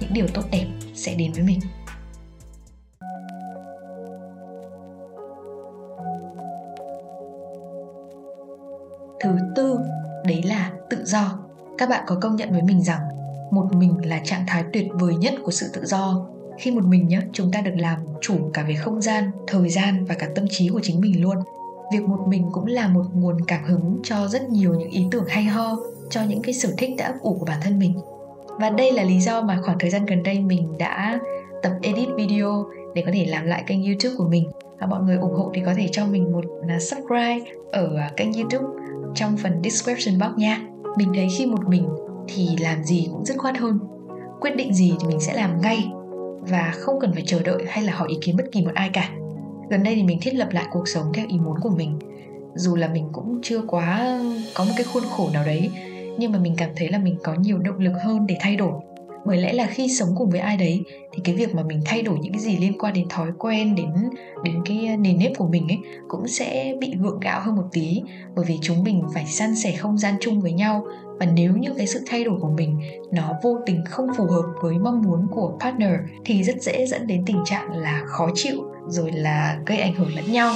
Những 0.00 0.12
điều 0.12 0.26
tốt 0.34 0.42
đẹp 0.50 0.66
sẽ 0.94 1.14
đến 1.14 1.32
với 1.32 1.42
mình. 1.42 1.60
Thứ 9.20 9.38
tư, 9.56 9.78
đấy 10.24 10.42
là 10.42 10.70
tự 10.90 11.04
do. 11.04 11.38
Các 11.78 11.88
bạn 11.88 12.04
có 12.06 12.18
công 12.20 12.36
nhận 12.36 12.52
với 12.52 12.62
mình 12.62 12.82
rằng 12.82 13.00
một 13.50 13.66
mình 13.76 13.94
là 14.04 14.20
trạng 14.24 14.44
thái 14.46 14.64
tuyệt 14.72 14.88
vời 14.92 15.14
nhất 15.14 15.34
của 15.42 15.50
sự 15.50 15.66
tự 15.72 15.84
do. 15.84 16.26
Khi 16.58 16.70
một 16.70 16.84
mình 16.84 17.08
nhé 17.08 17.20
chúng 17.32 17.52
ta 17.52 17.60
được 17.60 17.74
làm 17.76 17.98
chủ 18.20 18.50
cả 18.52 18.64
về 18.68 18.74
không 18.74 19.02
gian, 19.02 19.30
thời 19.46 19.68
gian 19.68 20.04
và 20.04 20.14
cả 20.14 20.28
tâm 20.34 20.44
trí 20.50 20.68
của 20.68 20.80
chính 20.82 21.00
mình 21.00 21.22
luôn. 21.22 21.36
Việc 21.92 22.02
một 22.02 22.24
mình 22.28 22.48
cũng 22.52 22.66
là 22.66 22.88
một 22.88 23.04
nguồn 23.14 23.44
cảm 23.46 23.64
hứng 23.64 24.00
cho 24.02 24.28
rất 24.28 24.50
nhiều 24.50 24.74
những 24.74 24.90
ý 24.90 25.04
tưởng 25.10 25.24
hay 25.28 25.44
ho, 25.44 25.76
cho 26.10 26.22
những 26.28 26.42
cái 26.42 26.54
sở 26.54 26.68
thích 26.78 26.90
đã 26.98 27.06
ấp 27.06 27.20
ủ 27.20 27.36
của 27.38 27.44
bản 27.44 27.60
thân 27.62 27.78
mình. 27.78 27.94
Và 28.60 28.70
đây 28.70 28.92
là 28.92 29.02
lý 29.02 29.20
do 29.20 29.42
mà 29.42 29.60
khoảng 29.64 29.78
thời 29.78 29.90
gian 29.90 30.06
gần 30.06 30.22
đây 30.22 30.40
mình 30.40 30.78
đã 30.78 31.20
tập 31.62 31.72
edit 31.82 32.08
video 32.16 32.66
để 32.94 33.02
có 33.06 33.10
thể 33.14 33.26
làm 33.26 33.46
lại 33.46 33.64
kênh 33.66 33.84
youtube 33.84 34.14
của 34.18 34.28
mình. 34.28 34.48
Và 34.80 34.86
mọi 34.86 35.02
người 35.02 35.16
ủng 35.16 35.34
hộ 35.34 35.50
thì 35.54 35.62
có 35.66 35.74
thể 35.76 35.88
cho 35.92 36.06
mình 36.06 36.32
một 36.32 36.44
à, 36.68 36.78
subscribe 36.80 37.40
ở 37.72 37.96
à, 37.96 38.10
kênh 38.16 38.32
youtube 38.32 38.66
trong 39.14 39.36
phần 39.36 39.60
description 39.64 40.18
box 40.18 40.38
nha. 40.38 40.60
Mình 40.96 41.12
thấy 41.14 41.28
khi 41.38 41.46
một 41.46 41.68
mình 41.68 41.88
thì 42.28 42.48
làm 42.60 42.84
gì 42.84 43.08
cũng 43.12 43.24
dứt 43.24 43.36
khoát 43.38 43.58
hơn. 43.58 43.78
Quyết 44.40 44.56
định 44.56 44.74
gì 44.74 44.92
thì 45.00 45.08
mình 45.08 45.20
sẽ 45.20 45.34
làm 45.34 45.60
ngay 45.60 45.88
và 46.40 46.72
không 46.74 47.00
cần 47.00 47.12
phải 47.12 47.22
chờ 47.26 47.42
đợi 47.42 47.62
hay 47.68 47.84
là 47.84 47.92
hỏi 47.92 48.08
ý 48.08 48.18
kiến 48.22 48.36
bất 48.36 48.44
kỳ 48.52 48.64
một 48.64 48.70
ai 48.74 48.90
cả. 48.92 49.10
Gần 49.70 49.82
đây 49.82 49.94
thì 49.94 50.02
mình 50.02 50.18
thiết 50.20 50.34
lập 50.34 50.48
lại 50.50 50.64
cuộc 50.70 50.88
sống 50.88 51.12
theo 51.14 51.26
ý 51.28 51.38
muốn 51.38 51.60
của 51.60 51.70
mình. 51.70 51.98
Dù 52.54 52.76
là 52.76 52.88
mình 52.88 53.08
cũng 53.12 53.40
chưa 53.42 53.60
quá 53.66 54.20
có 54.54 54.64
một 54.64 54.72
cái 54.76 54.86
khuôn 54.92 55.02
khổ 55.10 55.30
nào 55.32 55.44
đấy, 55.44 55.70
nhưng 56.18 56.32
mà 56.32 56.38
mình 56.38 56.54
cảm 56.56 56.70
thấy 56.76 56.88
là 56.88 56.98
mình 56.98 57.16
có 57.22 57.34
nhiều 57.34 57.58
động 57.58 57.78
lực 57.78 57.92
hơn 58.04 58.26
để 58.26 58.36
thay 58.40 58.56
đổi. 58.56 58.72
Bởi 59.26 59.36
lẽ 59.36 59.52
là 59.52 59.66
khi 59.66 59.88
sống 59.88 60.08
cùng 60.16 60.30
với 60.30 60.40
ai 60.40 60.56
đấy, 60.56 60.84
thì 61.12 61.20
cái 61.24 61.34
việc 61.34 61.54
mà 61.54 61.62
mình 61.62 61.80
thay 61.84 62.02
đổi 62.02 62.18
những 62.22 62.32
cái 62.32 62.42
gì 62.42 62.56
liên 62.56 62.78
quan 62.78 62.94
đến 62.94 63.08
thói 63.08 63.30
quen, 63.38 63.74
đến 63.74 63.88
đến 64.44 64.54
cái 64.64 64.96
nền 64.96 65.18
nếp 65.18 65.32
của 65.38 65.48
mình 65.48 65.68
ấy, 65.68 65.78
cũng 66.08 66.28
sẽ 66.28 66.74
bị 66.80 66.94
gượng 67.00 67.20
gạo 67.20 67.40
hơn 67.40 67.56
một 67.56 67.68
tí. 67.72 68.02
Bởi 68.36 68.44
vì 68.44 68.58
chúng 68.62 68.84
mình 68.84 69.02
phải 69.14 69.26
san 69.26 69.56
sẻ 69.56 69.72
không 69.76 69.98
gian 69.98 70.14
chung 70.20 70.40
với 70.40 70.52
nhau 70.52 70.86
và 71.18 71.26
nếu 71.26 71.52
như 71.56 71.74
cái 71.78 71.86
sự 71.86 72.00
thay 72.06 72.24
đổi 72.24 72.38
của 72.40 72.50
mình 72.50 72.80
nó 73.12 73.32
vô 73.42 73.58
tình 73.66 73.84
không 73.84 74.06
phù 74.16 74.26
hợp 74.26 74.44
với 74.62 74.78
mong 74.78 75.02
muốn 75.02 75.26
của 75.30 75.58
partner 75.60 75.92
thì 76.24 76.42
rất 76.42 76.62
dễ 76.62 76.86
dẫn 76.86 77.06
đến 77.06 77.22
tình 77.26 77.42
trạng 77.44 77.72
là 77.72 78.02
khó 78.06 78.28
chịu, 78.34 78.64
rồi 78.88 79.12
là 79.12 79.58
gây 79.66 79.78
ảnh 79.78 79.94
hưởng 79.94 80.14
lẫn 80.14 80.32
nhau. 80.32 80.54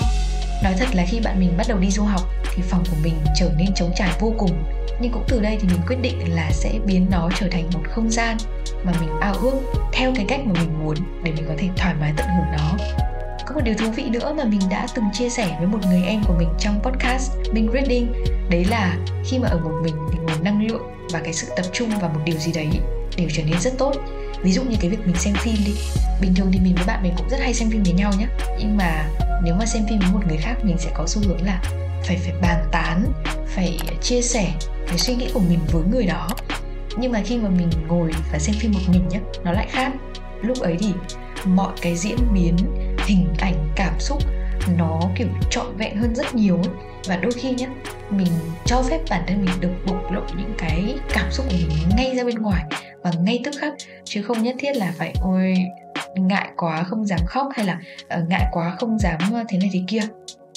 Nói 0.64 0.74
thật 0.78 0.86
là 0.94 1.04
khi 1.08 1.20
bạn 1.24 1.40
mình 1.40 1.50
bắt 1.56 1.66
đầu 1.68 1.78
đi 1.78 1.90
du 1.90 2.02
học 2.02 2.20
thì 2.54 2.62
phòng 2.62 2.84
của 2.90 2.96
mình 3.02 3.14
trở 3.36 3.50
nên 3.58 3.74
trống 3.74 3.92
trải 3.96 4.10
vô 4.20 4.32
cùng. 4.38 4.64
Nhưng 5.00 5.12
cũng 5.12 5.24
từ 5.28 5.40
đây 5.40 5.58
thì 5.60 5.68
mình 5.68 5.80
quyết 5.86 5.96
định 6.02 6.34
là 6.34 6.50
sẽ 6.52 6.70
biến 6.86 7.06
nó 7.10 7.30
trở 7.40 7.46
thành 7.50 7.64
một 7.74 7.80
không 7.84 8.10
gian 8.10 8.36
mà 8.84 8.92
mình 9.00 9.10
ao 9.20 9.34
ước 9.34 9.60
theo 9.92 10.12
cái 10.16 10.24
cách 10.28 10.40
mà 10.46 10.52
mình 10.60 10.84
muốn 10.84 10.96
để 11.24 11.32
mình 11.32 11.44
có 11.48 11.54
thể 11.58 11.68
thoải 11.76 11.94
mái 12.00 12.12
tận 12.16 12.26
hưởng 12.26 12.52
nó 12.58 12.76
có 13.50 13.54
một 13.54 13.64
điều 13.64 13.74
thú 13.74 13.90
vị 13.90 14.04
nữa 14.10 14.34
mà 14.36 14.44
mình 14.44 14.60
đã 14.70 14.86
từng 14.94 15.04
chia 15.12 15.28
sẻ 15.28 15.56
với 15.58 15.66
một 15.66 15.78
người 15.86 16.02
em 16.02 16.22
của 16.26 16.34
mình 16.38 16.48
trong 16.58 16.80
podcast, 16.82 17.32
Minh 17.52 17.70
Reading. 17.74 18.12
Đấy 18.50 18.64
là 18.64 18.96
khi 19.24 19.38
mà 19.38 19.48
ở 19.48 19.58
một 19.58 19.80
mình 19.82 19.94
thì 20.12 20.18
nguồn 20.18 20.44
năng 20.44 20.66
lượng 20.66 20.82
và 21.12 21.20
cái 21.20 21.32
sự 21.32 21.46
tập 21.56 21.66
trung 21.72 21.88
vào 22.00 22.10
một 22.14 22.20
điều 22.24 22.38
gì 22.38 22.52
đấy 22.52 22.68
đều 23.16 23.28
trở 23.32 23.42
nên 23.42 23.60
rất 23.60 23.78
tốt. 23.78 23.92
Ví 24.42 24.52
dụ 24.52 24.62
như 24.62 24.76
cái 24.80 24.90
việc 24.90 25.06
mình 25.06 25.16
xem 25.16 25.34
phim 25.34 25.54
đi. 25.66 25.74
Bình 26.20 26.34
thường 26.34 26.50
thì 26.52 26.60
mình 26.60 26.74
với 26.74 26.84
bạn 26.86 27.02
mình 27.02 27.12
cũng 27.16 27.28
rất 27.28 27.40
hay 27.40 27.54
xem 27.54 27.70
phim 27.70 27.82
với 27.82 27.92
nhau 27.92 28.12
nhé 28.18 28.26
nhưng 28.58 28.76
mà 28.76 29.08
nếu 29.44 29.54
mà 29.54 29.66
xem 29.66 29.82
phim 29.88 29.98
với 29.98 30.10
một 30.12 30.26
người 30.28 30.36
khác, 30.36 30.54
mình 30.62 30.78
sẽ 30.78 30.90
có 30.94 31.06
xu 31.06 31.22
hướng 31.26 31.44
là 31.44 31.62
phải 32.04 32.16
phải 32.16 32.34
bàn 32.42 32.64
tán, 32.72 33.12
phải 33.46 33.78
chia 34.02 34.22
sẻ 34.22 34.52
cái 34.86 34.98
suy 34.98 35.14
nghĩ 35.14 35.30
của 35.34 35.40
mình 35.48 35.58
với 35.72 35.82
người 35.90 36.06
đó. 36.06 36.28
Nhưng 36.96 37.12
mà 37.12 37.22
khi 37.24 37.38
mà 37.38 37.48
mình 37.48 37.70
ngồi 37.88 38.10
và 38.32 38.38
xem 38.38 38.56
phim 38.58 38.72
một 38.72 38.80
mình 38.88 39.08
nhá, 39.10 39.20
nó 39.44 39.52
lại 39.52 39.66
khác. 39.70 39.92
Lúc 40.42 40.60
ấy 40.60 40.76
thì 40.80 40.92
mọi 41.44 41.72
cái 41.80 41.96
diễn 41.96 42.18
biến 42.34 42.56
hình 43.10 43.26
ảnh 43.38 43.68
cảm 43.76 44.00
xúc 44.00 44.22
nó 44.76 45.00
kiểu 45.16 45.26
trọn 45.50 45.76
vẹn 45.76 45.96
hơn 45.96 46.14
rất 46.14 46.34
nhiều 46.34 46.56
ấy. 46.56 46.74
Và 47.06 47.16
đôi 47.16 47.32
khi 47.32 47.50
nhá 47.50 47.66
mình 48.10 48.32
cho 48.64 48.82
phép 48.82 49.00
bản 49.10 49.22
thân 49.26 49.44
mình 49.44 49.60
được 49.60 49.72
bộc 49.86 50.12
lộ 50.12 50.20
những 50.36 50.54
cái 50.58 50.98
cảm 51.12 51.30
xúc 51.30 51.46
của 51.48 51.56
mình 51.56 51.88
ngay 51.96 52.16
ra 52.16 52.24
bên 52.24 52.34
ngoài 52.34 52.64
và 53.02 53.12
ngay 53.20 53.40
tức 53.44 53.54
khắc. 53.60 53.74
Chứ 54.04 54.22
không 54.22 54.42
nhất 54.42 54.56
thiết 54.58 54.76
là 54.76 54.92
phải 54.98 55.14
ôi 55.20 55.54
ngại 56.16 56.48
quá 56.56 56.82
không 56.82 57.06
dám 57.06 57.20
khóc 57.26 57.48
hay 57.54 57.66
là 57.66 57.80
uh, 58.18 58.28
ngại 58.28 58.46
quá 58.52 58.76
không 58.78 58.98
dám 58.98 59.18
thế 59.48 59.58
này 59.58 59.70
thế 59.72 59.82
kia 59.88 60.02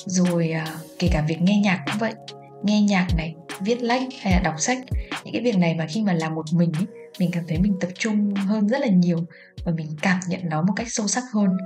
rồi 0.05 0.53
uh, 0.63 0.99
kể 0.99 1.09
cả 1.11 1.23
việc 1.27 1.41
nghe 1.41 1.59
nhạc 1.59 1.83
cũng 1.85 1.95
vậy. 1.99 2.13
Nghe 2.63 2.81
nhạc 2.81 3.07
này 3.17 3.35
viết 3.61 3.81
lách 3.81 4.01
hay 4.21 4.33
là 4.33 4.39
đọc 4.39 4.55
sách 4.57 4.77
những 5.23 5.33
cái 5.33 5.41
việc 5.43 5.57
này 5.57 5.75
mà 5.75 5.85
khi 5.89 6.03
mà 6.03 6.13
làm 6.13 6.35
một 6.35 6.45
mình 6.51 6.71
ấy, 6.77 6.85
mình 7.19 7.29
cảm 7.33 7.43
thấy 7.47 7.57
mình 7.57 7.77
tập 7.81 7.89
trung 7.97 8.33
hơn 8.33 8.67
rất 8.67 8.81
là 8.81 8.87
nhiều 8.87 9.17
và 9.63 9.71
mình 9.71 9.87
cảm 10.01 10.19
nhận 10.27 10.39
nó 10.43 10.61
một 10.61 10.73
cách 10.75 10.87
sâu 10.89 11.07
sắc 11.07 11.23
hơn. 11.33 11.57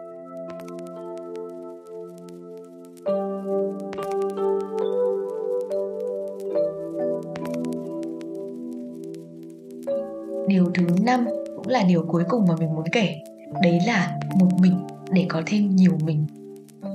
Là 11.78 11.84
điều 11.84 12.06
cuối 12.08 12.24
cùng 12.30 12.46
mà 12.48 12.56
mình 12.60 12.76
muốn 12.76 12.86
kể. 12.92 13.16
Đấy 13.64 13.80
là 13.88 14.20
một 14.40 14.48
mình 14.60 14.74
để 15.12 15.26
có 15.28 15.42
thêm 15.46 15.76
nhiều 15.76 15.98
mình. 16.04 16.26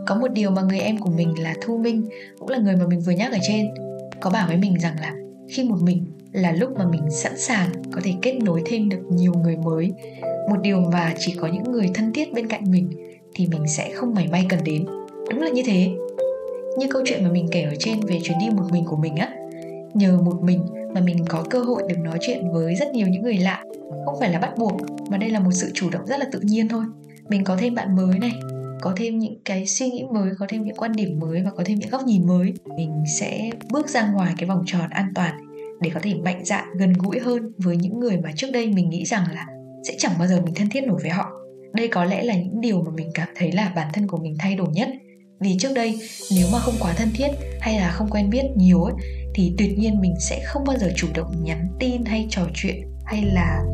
Có 0.06 0.14
một 0.14 0.28
điều 0.32 0.50
mà 0.50 0.62
người 0.62 0.80
em 0.80 0.98
của 0.98 1.10
mình 1.10 1.42
là 1.42 1.54
thu 1.62 1.78
minh, 1.78 2.08
cũng 2.38 2.48
là 2.48 2.58
người 2.58 2.76
mà 2.76 2.86
mình 2.86 3.00
vừa 3.00 3.12
nhắc 3.12 3.32
ở 3.32 3.38
trên, 3.48 3.66
có 4.20 4.30
bảo 4.30 4.46
với 4.48 4.56
mình 4.56 4.78
rằng 4.78 4.96
là 5.00 5.14
khi 5.48 5.64
một 5.64 5.76
mình 5.82 6.06
là 6.32 6.52
lúc 6.52 6.70
mà 6.78 6.86
mình 6.86 7.10
sẵn 7.10 7.38
sàng 7.38 7.68
có 7.92 8.00
thể 8.04 8.12
kết 8.22 8.38
nối 8.42 8.62
thêm 8.66 8.88
được 8.88 9.02
nhiều 9.10 9.32
người 9.42 9.56
mới. 9.56 9.92
Một 10.50 10.56
điều 10.62 10.80
mà 10.80 11.14
chỉ 11.18 11.34
có 11.40 11.48
những 11.48 11.72
người 11.72 11.90
thân 11.94 12.12
thiết 12.12 12.32
bên 12.32 12.48
cạnh 12.48 12.70
mình 12.70 12.90
thì 13.34 13.46
mình 13.46 13.68
sẽ 13.68 13.90
không 13.94 14.14
mảy 14.14 14.28
may 14.28 14.46
cần 14.48 14.60
đến. 14.64 14.84
Đúng 15.30 15.42
là 15.42 15.48
như 15.48 15.62
thế. 15.66 15.90
Như 16.78 16.86
câu 16.90 17.02
chuyện 17.06 17.24
mà 17.24 17.30
mình 17.30 17.48
kể 17.50 17.62
ở 17.62 17.74
trên 17.78 18.00
về 18.00 18.20
chuyến 18.22 18.38
đi 18.38 18.46
một 18.56 18.64
mình 18.72 18.84
của 18.84 18.96
mình 18.96 19.16
á, 19.16 19.34
nhờ 19.94 20.18
một 20.24 20.42
mình 20.42 20.60
mà 20.94 21.00
mình 21.00 21.24
có 21.28 21.44
cơ 21.50 21.60
hội 21.60 21.82
được 21.88 21.98
nói 21.98 22.18
chuyện 22.20 22.52
với 22.52 22.74
rất 22.74 22.88
nhiều 22.92 23.06
những 23.06 23.22
người 23.22 23.36
lạ. 23.36 23.64
Không 24.06 24.16
phải 24.20 24.30
là 24.32 24.38
bắt 24.38 24.58
buộc, 24.58 24.72
mà 25.10 25.16
đây 25.16 25.30
là 25.30 25.40
một 25.40 25.50
sự 25.52 25.70
chủ 25.74 25.90
động 25.90 26.06
rất 26.06 26.20
là 26.20 26.26
tự 26.32 26.40
nhiên 26.40 26.68
thôi. 26.68 26.84
Mình 27.28 27.44
có 27.44 27.56
thêm 27.56 27.74
bạn 27.74 27.96
mới 27.96 28.18
này, 28.18 28.32
có 28.80 28.92
thêm 28.96 29.18
những 29.18 29.40
cái 29.44 29.66
suy 29.66 29.90
nghĩ 29.90 30.04
mới, 30.12 30.30
có 30.38 30.46
thêm 30.48 30.64
những 30.64 30.76
quan 30.76 30.92
điểm 30.92 31.18
mới 31.20 31.42
và 31.42 31.50
có 31.50 31.62
thêm 31.66 31.78
những 31.78 31.90
góc 31.90 32.06
nhìn 32.06 32.26
mới. 32.26 32.52
Mình 32.76 33.04
sẽ 33.18 33.50
bước 33.70 33.88
ra 33.88 34.12
ngoài 34.12 34.34
cái 34.38 34.48
vòng 34.48 34.62
tròn 34.66 34.90
an 34.90 35.12
toàn 35.14 35.34
để 35.80 35.90
có 35.94 36.00
thể 36.02 36.14
mạnh 36.14 36.44
dạn, 36.44 36.64
gần 36.78 36.92
gũi 36.92 37.18
hơn 37.18 37.52
với 37.58 37.76
những 37.76 38.00
người 38.00 38.16
mà 38.16 38.30
trước 38.36 38.48
đây 38.52 38.66
mình 38.66 38.90
nghĩ 38.90 39.04
rằng 39.04 39.24
là 39.34 39.46
sẽ 39.88 39.94
chẳng 39.98 40.12
bao 40.18 40.28
giờ 40.28 40.40
mình 40.44 40.54
thân 40.54 40.68
thiết 40.68 40.84
nổi 40.84 40.98
với 41.02 41.10
họ. 41.10 41.30
Đây 41.72 41.88
có 41.88 42.04
lẽ 42.04 42.22
là 42.22 42.34
những 42.34 42.60
điều 42.60 42.82
mà 42.82 42.90
mình 42.96 43.10
cảm 43.14 43.28
thấy 43.36 43.52
là 43.52 43.72
bản 43.76 43.88
thân 43.92 44.06
của 44.06 44.16
mình 44.16 44.36
thay 44.38 44.54
đổi 44.54 44.68
nhất. 44.72 44.88
Vì 45.40 45.56
trước 45.58 45.72
đây, 45.74 45.98
nếu 46.36 46.46
mà 46.52 46.58
không 46.58 46.74
quá 46.80 46.92
thân 46.96 47.08
thiết 47.14 47.28
hay 47.60 47.78
là 47.78 47.90
không 47.90 48.08
quen 48.10 48.30
biết 48.30 48.42
nhiều 48.56 48.82
ấy 48.82 48.94
thì 49.34 49.54
tuyệt 49.58 49.78
nhiên 49.78 50.00
mình 50.00 50.14
sẽ 50.20 50.42
không 50.44 50.64
bao 50.64 50.76
giờ 50.78 50.92
chủ 50.96 51.08
động 51.14 51.44
nhắn 51.44 51.68
tin 51.78 52.04
hay 52.04 52.26
trò 52.30 52.42
chuyện 52.54 52.88
hay 53.04 53.22
là 53.22 53.64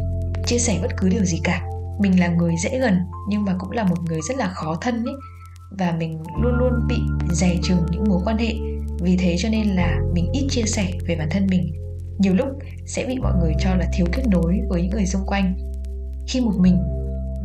chia 0.47 0.59
sẻ 0.59 0.79
bất 0.83 0.91
cứ 0.97 1.09
điều 1.09 1.25
gì 1.25 1.41
cả. 1.45 1.63
Mình 2.01 2.21
là 2.21 2.29
người 2.29 2.55
dễ 2.65 2.79
gần 2.79 2.99
nhưng 3.29 3.45
mà 3.45 3.55
cũng 3.59 3.71
là 3.71 3.85
một 3.85 3.97
người 4.09 4.21
rất 4.29 4.37
là 4.37 4.49
khó 4.49 4.79
thân 4.81 5.05
ấy 5.05 5.15
và 5.79 5.95
mình 5.99 6.23
luôn 6.43 6.55
luôn 6.59 6.73
bị 6.89 6.97
dè 7.31 7.57
chừng 7.63 7.87
những 7.91 8.05
mối 8.09 8.21
quan 8.25 8.39
hệ. 8.39 8.55
Vì 9.01 9.17
thế 9.17 9.37
cho 9.39 9.49
nên 9.49 9.69
là 9.69 10.01
mình 10.13 10.33
ít 10.33 10.47
chia 10.51 10.63
sẻ 10.63 10.93
về 11.07 11.17
bản 11.17 11.29
thân 11.31 11.47
mình. 11.51 11.73
Nhiều 12.19 12.35
lúc 12.35 12.49
sẽ 12.87 13.05
bị 13.07 13.19
mọi 13.19 13.33
người 13.41 13.53
cho 13.59 13.75
là 13.75 13.87
thiếu 13.95 14.07
kết 14.13 14.23
nối 14.27 14.61
với 14.69 14.83
những 14.83 14.91
người 14.91 15.07
xung 15.07 15.27
quanh. 15.27 15.55
Khi 16.29 16.41
một 16.41 16.55
mình 16.59 16.79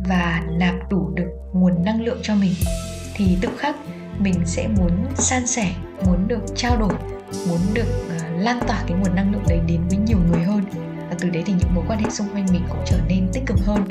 và 0.08 0.44
nạp 0.58 0.74
đủ 0.90 1.10
được 1.14 1.28
nguồn 1.52 1.84
năng 1.84 2.02
lượng 2.02 2.18
cho 2.22 2.34
mình, 2.34 2.52
thì 3.14 3.36
tự 3.40 3.48
khắc 3.58 3.76
mình 4.18 4.34
sẽ 4.44 4.68
muốn 4.68 4.90
san 5.14 5.46
sẻ, 5.46 5.72
muốn 6.06 6.28
được 6.28 6.42
trao 6.56 6.76
đổi 6.76 6.94
muốn 7.48 7.58
được 7.74 8.06
uh, 8.06 8.42
lan 8.42 8.60
tỏa 8.68 8.82
cái 8.86 8.98
nguồn 8.98 9.14
năng 9.14 9.32
lượng 9.32 9.44
đấy 9.48 9.60
đến 9.66 9.80
với 9.88 9.98
nhiều 9.98 10.18
người 10.30 10.42
hơn. 10.42 10.64
Và 11.10 11.16
từ 11.18 11.30
đấy 11.30 11.42
thì 11.46 11.52
những 11.52 11.74
mối 11.74 11.84
quan 11.88 11.98
hệ 11.98 12.10
xung 12.10 12.28
quanh 12.34 12.46
mình 12.52 12.62
cũng 12.68 12.82
trở 12.86 12.98
nên 13.08 13.28
tích 13.32 13.42
cực 13.46 13.58
hơn. 13.66 13.84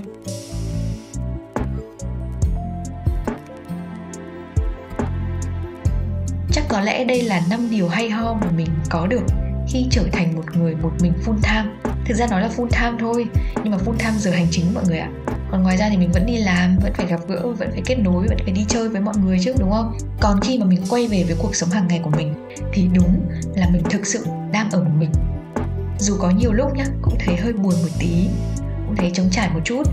Chắc 6.52 6.64
có 6.70 6.82
lẽ 6.82 7.04
đây 7.04 7.22
là 7.22 7.42
năm 7.50 7.70
điều 7.70 7.88
hay 7.88 8.10
ho 8.10 8.34
mà 8.34 8.48
mình 8.56 8.70
có 8.90 9.08
được 9.08 9.24
khi 9.68 9.88
trở 9.92 10.04
thành 10.12 10.36
một 10.36 10.56
người 10.56 10.76
một 10.76 10.92
mình 11.02 11.14
full 11.26 11.38
time 11.44 11.93
thực 12.06 12.14
ra 12.14 12.28
nói 12.28 12.42
là 12.42 12.50
full 12.58 12.68
time 12.68 12.98
thôi, 13.00 13.26
nhưng 13.64 13.72
mà 13.72 13.78
full 13.78 13.98
time 13.98 14.18
giờ 14.18 14.32
hành 14.32 14.48
chính 14.52 14.74
mọi 14.74 14.84
người 14.88 14.98
ạ. 14.98 15.10
Còn 15.52 15.64
ngoài 15.64 15.78
ra 15.78 15.90
thì 15.90 15.98
mình 15.98 16.12
vẫn 16.12 16.26
đi 16.26 16.38
làm, 16.38 16.78
vẫn 16.84 16.94
phải 16.94 17.06
gặp 17.06 17.20
gỡ, 17.28 17.48
vẫn 17.58 17.72
phải 17.72 17.82
kết 17.86 17.96
nối, 17.96 18.28
vẫn 18.28 18.38
phải 18.44 18.54
đi 18.54 18.66
chơi 18.68 18.90
với 18.90 19.02
mọi 19.02 19.18
người 19.18 19.40
chứ, 19.44 19.54
đúng 19.60 19.72
không? 19.72 19.98
Còn 20.20 20.40
khi 20.42 20.58
mà 20.60 20.66
mình 20.66 20.84
quay 20.90 21.08
về 21.08 21.24
với 21.24 21.36
cuộc 21.40 21.56
sống 21.56 21.70
hàng 21.70 21.88
ngày 21.88 22.00
của 22.04 22.10
mình, 22.10 22.34
thì 22.74 22.88
đúng 22.94 23.30
là 23.56 23.70
mình 23.70 23.84
thực 23.90 24.06
sự 24.06 24.26
đang 24.52 24.72
ở 24.72 24.84
một 24.84 24.92
mình. 24.98 25.12
Dù 26.00 26.18
có 26.20 26.30
nhiều 26.30 26.52
lúc 26.54 26.76
nhá, 26.76 26.86
cũng 27.02 27.16
thấy 27.20 27.36
hơi 27.36 27.54
buồn 27.54 27.74
một 27.82 27.90
tí, 28.00 28.28
cũng 28.88 28.96
thấy 28.96 29.12
trống 29.14 29.30
trải 29.32 29.50
một 29.54 29.60
chút. 29.64 29.84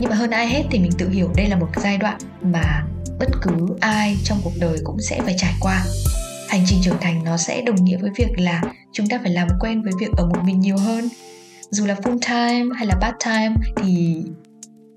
Nhưng 0.00 0.10
mà 0.10 0.16
hơn 0.16 0.30
ai 0.30 0.48
hết 0.48 0.62
thì 0.70 0.78
mình 0.78 0.92
tự 0.98 1.08
hiểu 1.08 1.28
đây 1.36 1.46
là 1.48 1.56
một 1.56 1.68
giai 1.76 1.98
đoạn 1.98 2.18
mà 2.42 2.84
bất 3.18 3.28
cứ 3.42 3.76
ai 3.80 4.16
trong 4.24 4.38
cuộc 4.44 4.52
đời 4.60 4.78
cũng 4.84 5.00
sẽ 5.00 5.20
phải 5.24 5.34
trải 5.38 5.54
qua 5.60 5.84
hành 6.48 6.62
trình 6.66 6.78
trưởng 6.82 6.98
thành 7.00 7.24
nó 7.24 7.36
sẽ 7.36 7.62
đồng 7.62 7.84
nghĩa 7.84 7.96
với 7.96 8.10
việc 8.16 8.38
là 8.38 8.62
chúng 8.92 9.06
ta 9.08 9.18
phải 9.22 9.32
làm 9.32 9.48
quen 9.60 9.82
với 9.82 9.92
việc 10.00 10.10
ở 10.16 10.26
một 10.26 10.44
mình 10.44 10.60
nhiều 10.60 10.76
hơn. 10.76 11.08
Dù 11.70 11.86
là 11.86 11.94
full 11.94 12.18
time 12.18 12.74
hay 12.76 12.86
là 12.86 12.94
part 13.00 13.14
time 13.24 13.54
thì 13.76 14.22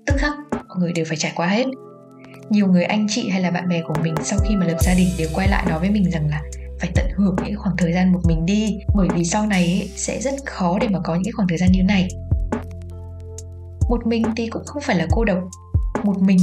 tức 0.06 0.14
khắc 0.18 0.32
mọi 0.50 0.78
người 0.78 0.92
đều 0.92 1.04
phải 1.08 1.16
trải 1.16 1.32
qua 1.34 1.46
hết. 1.46 1.66
Nhiều 2.50 2.66
người 2.66 2.84
anh 2.84 3.06
chị 3.10 3.28
hay 3.28 3.42
là 3.42 3.50
bạn 3.50 3.68
bè 3.68 3.82
của 3.88 3.94
mình 4.02 4.14
sau 4.24 4.38
khi 4.38 4.56
mà 4.56 4.66
lập 4.66 4.76
gia 4.80 4.94
đình 4.94 5.08
đều 5.18 5.28
quay 5.34 5.48
lại 5.48 5.66
nói 5.68 5.80
với 5.80 5.90
mình 5.90 6.10
rằng 6.10 6.28
là 6.28 6.42
phải 6.80 6.90
tận 6.94 7.06
hưởng 7.16 7.36
những 7.46 7.56
khoảng 7.56 7.76
thời 7.76 7.92
gian 7.92 8.12
một 8.12 8.20
mình 8.24 8.46
đi 8.46 8.78
bởi 8.94 9.08
vì 9.14 9.24
sau 9.24 9.46
này 9.46 9.64
ấy, 9.64 9.90
sẽ 9.96 10.20
rất 10.20 10.34
khó 10.46 10.78
để 10.78 10.88
mà 10.88 10.98
có 11.04 11.14
những 11.14 11.32
khoảng 11.36 11.48
thời 11.48 11.58
gian 11.58 11.72
như 11.72 11.82
này. 11.82 12.08
Một 13.88 14.06
mình 14.06 14.22
thì 14.36 14.46
cũng 14.46 14.64
không 14.66 14.82
phải 14.82 14.96
là 14.96 15.06
cô 15.10 15.24
độc. 15.24 15.38
Một 16.04 16.22
mình 16.22 16.38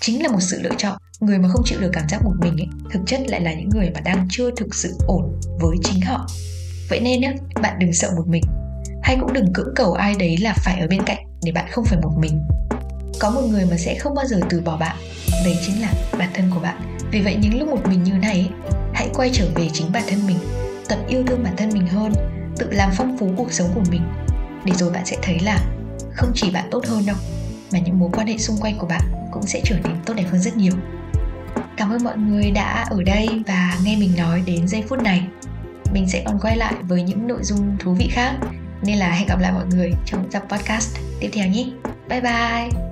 chính 0.00 0.22
là 0.22 0.28
một 0.28 0.40
sự 0.40 0.62
lựa 0.62 0.74
chọn 0.78 0.98
người 1.20 1.38
mà 1.38 1.48
không 1.48 1.62
chịu 1.64 1.80
được 1.80 1.90
cảm 1.92 2.08
giác 2.08 2.24
một 2.24 2.34
mình 2.40 2.56
ấy 2.56 2.68
thực 2.92 3.00
chất 3.06 3.20
lại 3.30 3.40
là 3.40 3.54
những 3.54 3.68
người 3.68 3.90
mà 3.94 4.00
đang 4.00 4.26
chưa 4.30 4.50
thực 4.56 4.74
sự 4.74 4.96
ổn 5.06 5.40
với 5.60 5.76
chính 5.84 6.00
họ. 6.00 6.26
Vậy 6.90 7.00
nên 7.00 7.22
á, 7.22 7.34
bạn 7.62 7.78
đừng 7.78 7.92
sợ 7.92 8.10
một 8.16 8.28
mình. 8.28 8.42
Hay 9.02 9.16
cũng 9.20 9.32
đừng 9.32 9.52
cưỡng 9.52 9.74
cầu 9.76 9.92
ai 9.92 10.14
đấy 10.18 10.36
là 10.36 10.54
phải 10.64 10.80
ở 10.80 10.86
bên 10.86 11.02
cạnh 11.02 11.26
để 11.42 11.52
bạn 11.52 11.66
không 11.70 11.84
phải 11.84 11.98
một 12.02 12.12
mình. 12.18 12.40
Có 13.20 13.30
một 13.30 13.42
người 13.50 13.66
mà 13.70 13.76
sẽ 13.76 13.98
không 13.98 14.14
bao 14.14 14.26
giờ 14.26 14.40
từ 14.50 14.60
bỏ 14.60 14.76
bạn 14.76 14.96
đấy 15.44 15.56
chính 15.66 15.82
là 15.82 15.92
bản 16.18 16.28
thân 16.34 16.50
của 16.54 16.60
bạn. 16.60 16.98
Vì 17.10 17.20
vậy 17.20 17.36
những 17.40 17.58
lúc 17.58 17.68
một 17.68 17.86
mình 17.88 18.02
như 18.02 18.12
này 18.12 18.50
hãy 18.94 19.10
quay 19.14 19.30
trở 19.32 19.48
về 19.54 19.68
chính 19.72 19.92
bản 19.92 20.02
thân 20.08 20.26
mình 20.26 20.38
tập 20.88 20.98
yêu 21.08 21.22
thương 21.26 21.44
bản 21.44 21.56
thân 21.56 21.70
mình 21.72 21.86
hơn 21.86 22.12
tự 22.58 22.70
làm 22.70 22.90
phong 22.96 23.18
phú 23.18 23.30
cuộc 23.36 23.52
sống 23.52 23.70
của 23.74 23.82
mình 23.90 24.02
để 24.64 24.72
rồi 24.74 24.90
bạn 24.90 25.06
sẽ 25.06 25.16
thấy 25.22 25.38
là 25.40 25.58
không 26.14 26.32
chỉ 26.34 26.50
bạn 26.50 26.68
tốt 26.70 26.86
hơn 26.86 27.06
đâu 27.06 27.16
mà 27.72 27.78
những 27.78 27.98
mối 27.98 28.10
quan 28.12 28.26
hệ 28.26 28.38
xung 28.38 28.56
quanh 28.60 28.78
của 28.78 28.86
bạn 28.86 29.02
cũng 29.32 29.46
sẽ 29.46 29.60
trở 29.64 29.76
nên 29.84 29.92
tốt 30.06 30.14
đẹp 30.14 30.24
hơn 30.30 30.40
rất 30.40 30.56
nhiều 30.56 30.72
cảm 31.76 31.90
ơn 31.90 32.04
mọi 32.04 32.18
người 32.18 32.50
đã 32.50 32.86
ở 32.90 33.02
đây 33.02 33.28
và 33.46 33.78
nghe 33.84 33.96
mình 33.96 34.12
nói 34.18 34.42
đến 34.46 34.68
giây 34.68 34.84
phút 34.88 35.02
này. 35.02 35.26
Mình 35.92 36.08
sẽ 36.08 36.22
còn 36.26 36.38
quay 36.38 36.56
lại 36.56 36.74
với 36.82 37.02
những 37.02 37.26
nội 37.26 37.40
dung 37.42 37.76
thú 37.78 37.94
vị 37.94 38.08
khác. 38.12 38.32
Nên 38.82 38.98
là 38.98 39.10
hẹn 39.10 39.28
gặp 39.28 39.38
lại 39.38 39.52
mọi 39.52 39.66
người 39.66 39.92
trong 40.06 40.30
tập 40.30 40.42
podcast 40.48 40.96
tiếp 41.20 41.30
theo 41.32 41.48
nhé. 41.48 41.66
Bye 42.08 42.20
bye! 42.20 42.85